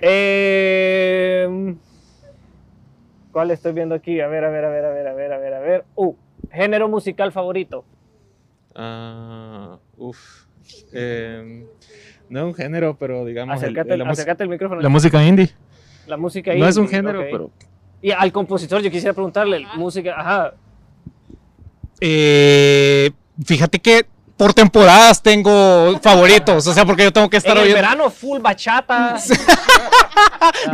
[0.02, 1.76] eh,
[3.34, 4.22] ¿Cuál estoy viendo aquí?
[4.22, 5.86] A ver, a ver, a ver, a ver, a ver, a ver, a ver.
[5.96, 6.14] Uh,
[6.52, 7.84] género musical favorito.
[8.76, 10.46] Ah, uf.
[10.94, 11.66] Em,
[12.30, 13.58] no es un género, pero digamos.
[13.62, 14.82] el- Acércate, la mus- acércate el micrófono.
[14.82, 15.50] La música indie.
[16.06, 17.52] La música No es un indie, género, pero.
[18.04, 20.54] Y al compositor yo quisiera preguntarle, música, ajá.
[22.02, 23.10] Eh,
[23.46, 24.06] fíjate que
[24.38, 27.76] por temporadas tengo favoritos, o sea, porque yo tengo que estar En el oyendo.
[27.82, 29.18] verano full bachata.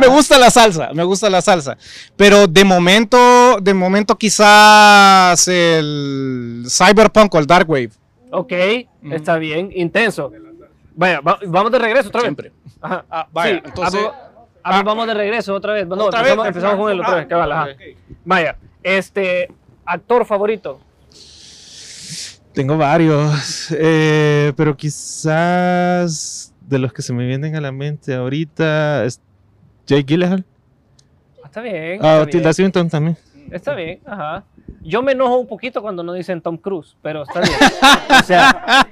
[0.00, 1.76] me gusta la salsa, me gusta la salsa.
[2.16, 7.90] Pero de momento, de momento quizás el Cyberpunk o el Dark Wave.
[8.32, 8.52] Ok,
[9.10, 10.32] está bien, intenso.
[10.94, 12.26] Vaya, va- vamos de regreso otra vez.
[12.28, 12.52] Siempre.
[12.80, 13.04] Ajá.
[13.10, 14.30] Ah, vaya, Sí, entonces- ah,
[14.64, 15.86] ah, ah, vamos de regreso otra vez.
[15.86, 16.48] No, ¿Otra empezamos, vez?
[16.56, 17.26] empezamos con él otra Ah, vez.
[17.26, 17.76] cabal.
[18.24, 19.50] Vaya, este,
[19.84, 20.80] actor favorito.
[22.52, 29.04] Tengo varios, eh, pero quizás de los que se me vienen a la mente ahorita
[29.04, 29.20] es
[29.86, 30.44] Jake Gyllenhaal.
[31.42, 31.98] Ah, Está bien.
[32.02, 32.52] Ah, está Tilda.
[32.52, 33.16] Swinton también.
[33.50, 34.44] Está bien, ajá.
[34.82, 37.52] Yo me enojo un poquito cuando no dicen Tom Cruise, pero está bien.
[38.20, 38.86] O sea,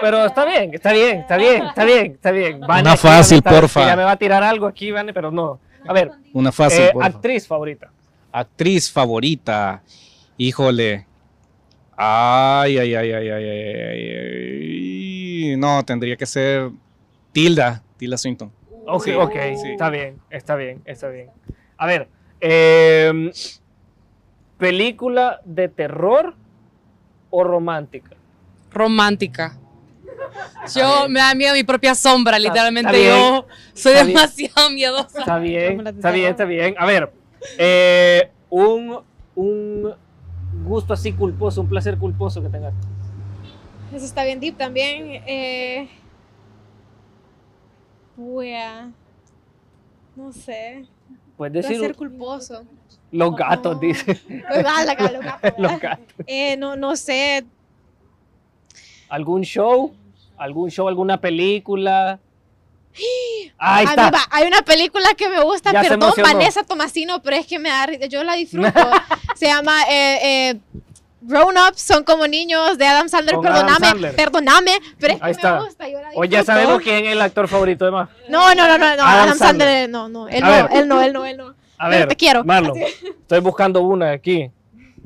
[0.00, 2.60] pero está bien, está bien, está bien, está bien, está bien.
[2.60, 3.86] Vane Una ya fácil, está- porfa.
[3.86, 5.58] Ya me va a tirar algo aquí, Vane, pero no.
[5.86, 7.08] A ver, Una fácil, eh, porfa.
[7.08, 7.90] actriz favorita.
[8.32, 9.82] Actriz favorita.
[10.36, 11.06] Híjole.
[12.02, 13.58] Ay, ay, ay, ay, ay, ay,
[13.90, 14.10] ay,
[15.50, 15.56] ay.
[15.58, 16.70] No, tendría que ser
[17.32, 18.50] Tilda, Tilda Swinton.
[18.86, 19.32] Ok, Sí, ok,
[19.62, 19.72] sí.
[19.72, 21.28] está bien, está bien, está bien.
[21.76, 22.08] A ver,
[22.40, 23.30] em,
[24.58, 26.34] ¿película de terror
[27.28, 28.16] o romántica?
[28.72, 29.58] Romántica.
[30.74, 32.92] Yo me da miedo mi propia sombra, literalmente.
[32.92, 34.16] bien, Yo soy está bien.
[34.16, 35.18] demasiado miedosa.
[35.18, 36.74] Está bien, está bien, está bien.
[36.78, 37.12] A ver,
[37.58, 39.00] eh, un,
[39.34, 39.94] un
[40.70, 42.72] gusto así culposo, un placer culposo que tengas.
[43.92, 45.22] Eso está bien deep también.
[45.26, 45.88] Eh,
[48.16, 48.90] wea.
[50.16, 50.86] No sé.
[51.36, 52.64] Puedes decir Placer culposo.
[53.10, 54.20] los gatos, dice.
[54.48, 55.12] Gatos.
[55.58, 56.06] Los gatos.
[56.26, 57.44] Eh, no, no sé.
[59.08, 59.92] ¿Algún show?
[60.36, 62.20] ¿Algún show, alguna película?
[63.58, 64.10] Ahí está.
[64.30, 66.12] hay una película que me gusta, Ya perdón.
[66.22, 68.72] Vanessa Tomasino, pero es que me da, yo la disfruto.
[69.36, 70.18] Se llama eh,
[70.50, 70.60] eh,
[71.22, 74.16] Grown Ups son como niños de Adam Sandler, Con Adam perdóname, Sandler.
[74.16, 75.54] perdóname, pero es que Ahí está.
[75.56, 76.60] me gusta, yo la Hoy ya disfruto.
[76.60, 78.08] sabemos quién es el actor favorito de más.
[78.28, 80.66] No, no, no, no, no, Adam Adam, Sandler, no, no, él no, ver.
[80.72, 81.54] él no, él no, él no.
[81.78, 82.44] A Pero ver, te quiero.
[82.44, 84.50] Marlon, estoy buscando una aquí.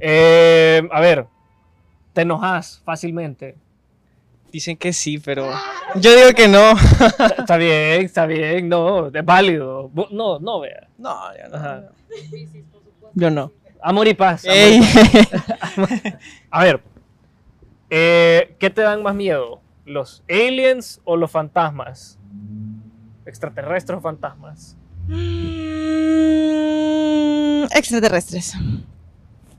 [0.01, 1.27] Eh, a ver,
[2.13, 3.57] ¿te enojas fácilmente?
[4.55, 5.51] Dicen que sí, pero
[5.97, 6.75] yo digo que no.
[7.39, 9.91] Está bien, está bien, no, es válido.
[10.13, 10.87] No, no, vea.
[10.97, 11.57] No, ya no.
[11.57, 11.83] Ajá.
[13.15, 13.51] Yo no.
[13.83, 14.45] Amor y paz.
[14.45, 14.77] amor Ey.
[14.77, 16.15] y paz.
[16.53, 16.81] A ver,
[17.91, 19.61] eh, ¿qué te dan más miedo?
[19.87, 22.17] ¿Los aliens o los fantasmas?
[23.27, 24.77] ¿Extraterrestres o fantasmas?
[25.09, 25.25] Mm,
[27.75, 28.55] extraterrestres.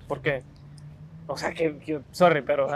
[0.08, 0.41] ¿Por qué?
[1.28, 2.67] O sea, que, que- sorry, pero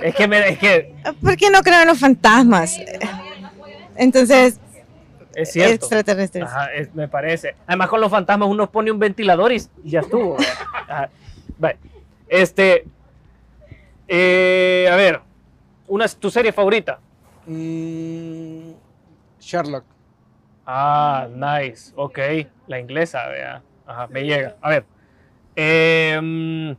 [0.00, 2.78] es que me, es que ¿Por qué no creo en los fantasmas?
[3.96, 4.60] Entonces,
[5.34, 5.74] es cierto.
[5.74, 6.44] extraterrestres.
[6.44, 7.56] Ajá, es- me parece.
[7.66, 10.36] Además con los fantasmas uno pone un ventilador y ya estuvo.
[11.58, 11.78] Vale.
[12.28, 12.84] Este,
[14.08, 15.20] eh, a ver,
[15.88, 16.98] una tu serie favorita.
[17.46, 18.72] Mm,
[19.40, 19.84] Sherlock.
[20.66, 21.92] Ah, nice.
[21.96, 22.18] Ok,
[22.68, 23.62] la inglesa, vea.
[23.86, 24.56] Ajá, me llega.
[24.62, 24.84] A ver.
[25.56, 26.74] em,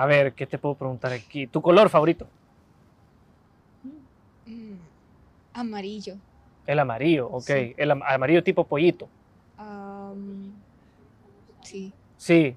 [0.00, 1.46] a ver, ¿qué te puedo preguntar aquí?
[1.46, 2.26] ¿Tu color favorito?
[4.46, 4.74] Mm,
[5.52, 6.16] Amarillo.
[6.66, 7.42] El amarillo, ok.
[7.42, 7.74] Sí.
[7.76, 9.08] El am- amarillo tipo pollito.
[9.58, 10.52] Am,
[11.62, 11.92] sí.
[12.16, 12.56] Sí.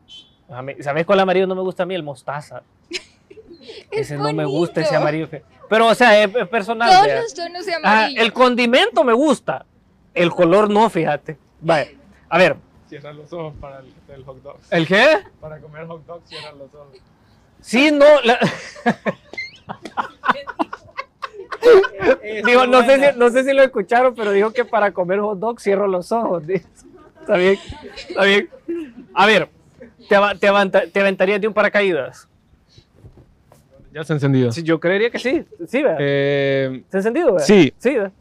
[0.82, 1.96] ¿Sabes cuál amarillo no me gusta a mí?
[1.96, 2.64] El mostaza.
[3.91, 5.28] ese no me gusta, ese amarillo.
[5.70, 6.89] Pero, o sea, es, es personal.
[6.91, 8.22] Todos los tonos de Ajá, amarillo.
[8.22, 9.66] el condimento me gusta.
[10.14, 11.38] El color no, fíjate.
[11.60, 11.98] Vale.
[12.30, 12.56] A ver,
[12.88, 14.58] Cierran los ojos para el, el hot dog.
[14.70, 15.18] ¿el qué?
[15.41, 16.98] Para comer hot dog, cierran los ojos.
[17.64, 18.05] Sí, no.
[18.24, 18.39] la-
[22.45, 25.39] digo, no sé, si, no sé si lo escucharon, pero dijo que para comer hot
[25.39, 26.43] dog cierro los ojos.
[26.47, 27.57] Está bien,
[28.09, 28.49] está bien.
[29.14, 29.49] A ver,
[30.09, 32.28] ¿te, ava- te, avanta- te aventarías de un paracaídas?
[33.93, 34.51] Ya se ha encendido.
[34.51, 35.45] Sí, yo creería que sí.
[35.68, 35.97] Sí, ¿verdad?
[35.99, 37.34] Eh, ¿Se ha encendido?
[37.34, 37.45] verdad?
[37.47, 37.74] sí.
[37.78, 38.11] Sí, ¿verdad?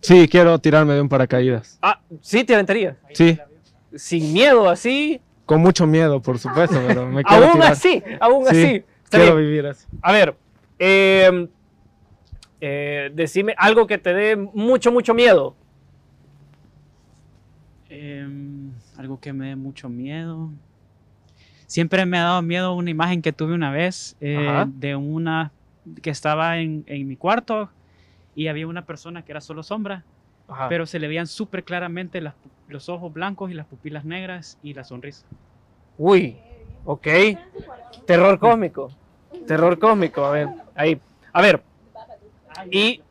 [0.00, 1.78] sí, quiero tirarme de un paracaídas.
[1.82, 2.96] Ah, sí, te aventarías.
[3.12, 3.38] Sí,
[3.96, 5.20] Sin miedo, así.
[5.46, 7.72] Con mucho miedo, por supuesto, pero me quiero Aún tirar.
[7.72, 8.84] así, aún Sí, así.
[9.08, 9.46] Quiero bien.
[9.48, 9.86] vivir así.
[10.02, 10.36] A ver,
[10.78, 11.48] eh,
[12.60, 15.54] eh, decime algo que te dé mucho, mucho miedo.
[17.88, 20.50] Em, algo que me dé mucho miedo.
[21.66, 25.52] Siempre me ha dado miedo una imagen que tuve una vez eh, de una
[26.02, 27.70] que estaba en, en mi cuarto
[28.34, 30.04] y había una persona que era solo sombra,
[30.48, 30.68] Ajá.
[30.68, 32.34] pero se le veían súper claramente las
[32.68, 35.26] los ojos blancos y las pupilas negras y la sonrisa.
[35.98, 36.36] Uy,
[36.84, 37.06] ok.
[38.06, 38.90] Terror cósmico.
[39.46, 41.00] Terror cósmico, a ver, ahí.
[41.32, 41.62] A ver.
[42.70, 43.02] ¿Y,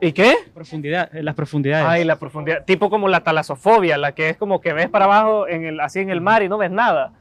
[0.00, 0.34] ¿y qué?
[0.52, 1.86] Profundidad, eh, las profundidades.
[1.88, 2.64] Ay, la profundidad.
[2.64, 6.00] Tipo como la talasofobia, la que es como que ves para abajo en el, así
[6.00, 7.12] en el mar y no ves nada.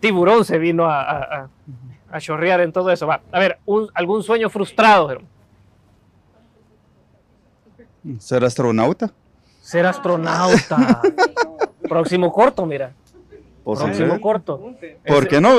[0.00, 1.48] Tiburón se vino a, a, a-
[2.10, 3.06] a chorrear en todo eso.
[3.06, 5.20] Va, a ver, un- algún sueño frustrado?
[8.18, 9.12] ¿Ser astronauta?
[9.68, 11.02] Ser astronauta.
[11.86, 12.94] Próximo corto, mira.
[13.62, 14.20] Pues, Próximo sí.
[14.22, 14.74] corto.
[15.06, 15.50] ¿Por qué no?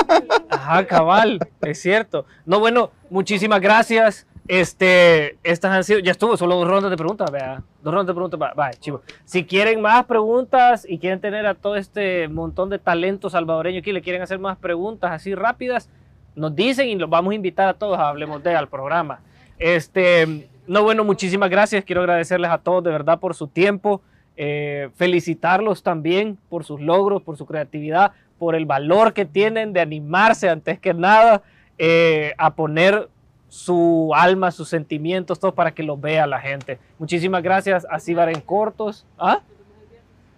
[0.48, 2.24] Ajá, cabal, es cierto.
[2.46, 4.26] No, bueno, muchísimas gracias.
[4.46, 7.62] Este, estas han sido, ya estuvo, solo dos rondas de preguntas, vea.
[7.82, 9.02] Dos rondas de preguntas, va, va, chivo.
[9.26, 13.92] Si quieren más preguntas y quieren tener a todo este montón de talento salvadoreño aquí,
[13.92, 15.90] le quieren hacer más preguntas así rápidas,
[16.34, 19.20] nos dicen y los vamos a invitar a todos a Hablemos de al programa.
[19.58, 21.84] Este, no, bueno, muchísimas gracias.
[21.84, 24.00] Quiero agradecerles a todos de verdad por su tiempo.
[24.40, 29.80] eh, felicitarlos también por sus logros, por su creatividad, por el valor que tienen de
[29.80, 31.42] animarse antes que nada
[31.76, 33.08] eh, a poner
[33.48, 36.78] su alma, sus sentimientos, todo para que los vea la gente.
[37.00, 39.04] Muchísimas gracias a Cibar en Cortos.
[39.18, 39.40] ¿Ah?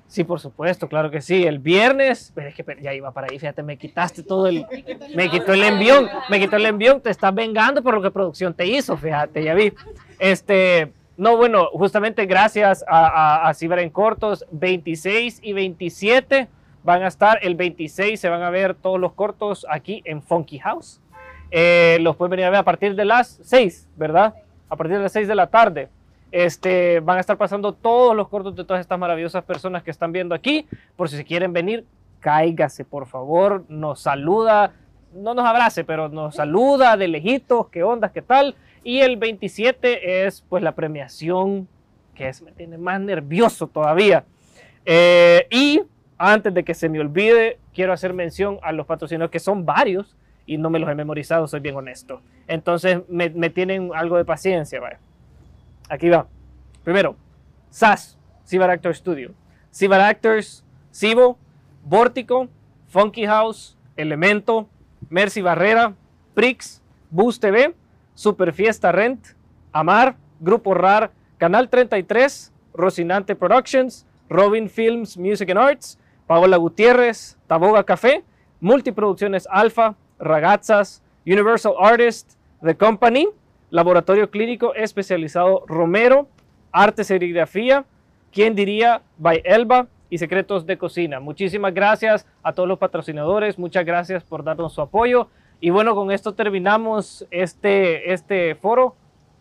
[0.09, 1.45] Sí, por supuesto, claro que sí.
[1.45, 4.67] El viernes, pero es que ya iba para ahí, fíjate, me quitaste todo el,
[5.15, 8.55] me quitó el envión, me quitó el envión, te estás vengando por lo que producción
[8.55, 9.73] te hizo, fíjate, ya vi.
[10.21, 16.49] Este, no, bueno, justamente gracias a, a, Ciber en Cortos, 26 y 27
[16.83, 20.59] van a estar, el 26 se van a ver todos los cortos aquí en Funky
[20.59, 21.01] House.
[21.51, 24.35] Eh, los pueden venir a ver a partir de las 6, ¿verdad?
[24.69, 25.89] A partir de las 6 de la tarde.
[26.33, 30.13] Este, van a estar pasando todos los cortos de todas estas maravillosas personas que están
[30.13, 30.67] viendo aquí.
[30.97, 31.85] Por si se quieren venir,
[32.21, 33.65] cáigase, por favor.
[33.69, 34.73] Nos saluda,
[35.13, 38.55] no nos abrace, pero nos saluda de lejitos, qué ondas, qué tal.
[38.83, 41.69] Y el 27 es pues la premiación,
[42.15, 44.25] que es, me tiene más nervioso todavía.
[44.85, 45.83] Eh, y
[46.17, 50.17] antes de que se me olvide, quiero hacer mención a los patrocinadores, que son varios,
[50.47, 52.23] y no me los he memorizado, soy bien honesto.
[52.49, 54.99] Entonces me, me tienen algo de paciencia, vaya.
[55.89, 56.27] Aquí va.
[56.83, 57.17] Primero,
[57.71, 59.33] SAS, Cibar Actor Studio.
[59.73, 61.39] Cibar Actors, Cibo,
[61.85, 62.49] Vortico,
[62.89, 64.69] Funky House, Elemento,
[65.09, 65.95] Mercy Barrera,
[66.35, 67.75] Prix, Bus TV,
[68.21, 69.29] Super Fiesta Rent,
[69.73, 77.83] Amar, Grupo RAR, Canal 33, Rocinante Productions, Robin Films Music and Arts, Paola Gutiérrez, Taboga
[77.85, 78.23] Café,
[78.61, 83.27] Multiproducciones Alfa, Ragazzas, Universal Artist, The Company,
[83.71, 86.29] Laboratorio Clínico Especializado Romero,
[86.73, 87.87] Arte Serigrafía,
[88.31, 89.01] ¿Quién diría?
[89.17, 91.21] By Elba y Secretos de Cocina.
[91.21, 95.31] Muchísimas gracias a todos los patrocinadores, muchas gracias por darnos su apoyo.
[95.61, 98.97] Y bueno, con esto terminamos este, este foro.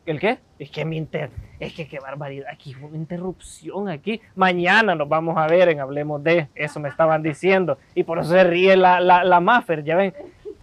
[0.05, 0.39] ¿El qué?
[0.57, 1.29] Es que mi inter...
[1.59, 2.47] Es que qué barbaridad.
[2.51, 4.21] Aquí hubo una interrupción aquí.
[4.35, 6.47] Mañana nos vamos a ver en Hablemos de.
[6.55, 7.77] Eso me estaban diciendo.
[7.95, 10.13] Y por eso se ríe la, la, la Maffer, ya ven.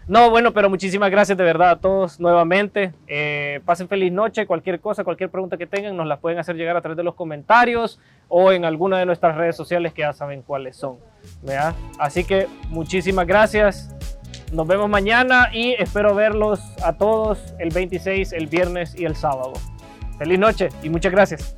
[0.08, 2.94] No, bueno, pero muchísimas gracias de verdad a todos nuevamente.
[3.08, 4.46] Eh, pasen feliz noche.
[4.46, 7.14] Cualquier cosa, cualquier pregunta que tengan, nos la pueden hacer llegar a través de los
[7.14, 10.96] comentarios o en alguna de nuestras redes sociales que ya saben cuáles son.
[11.42, 11.74] ¿verdad?
[11.98, 14.15] Así que muchísimas gracias.
[14.52, 19.52] Nos vemos mañana y espero verlos a todos el 26, el viernes y el sábado.
[20.18, 21.56] Feliz noche y muchas gracias.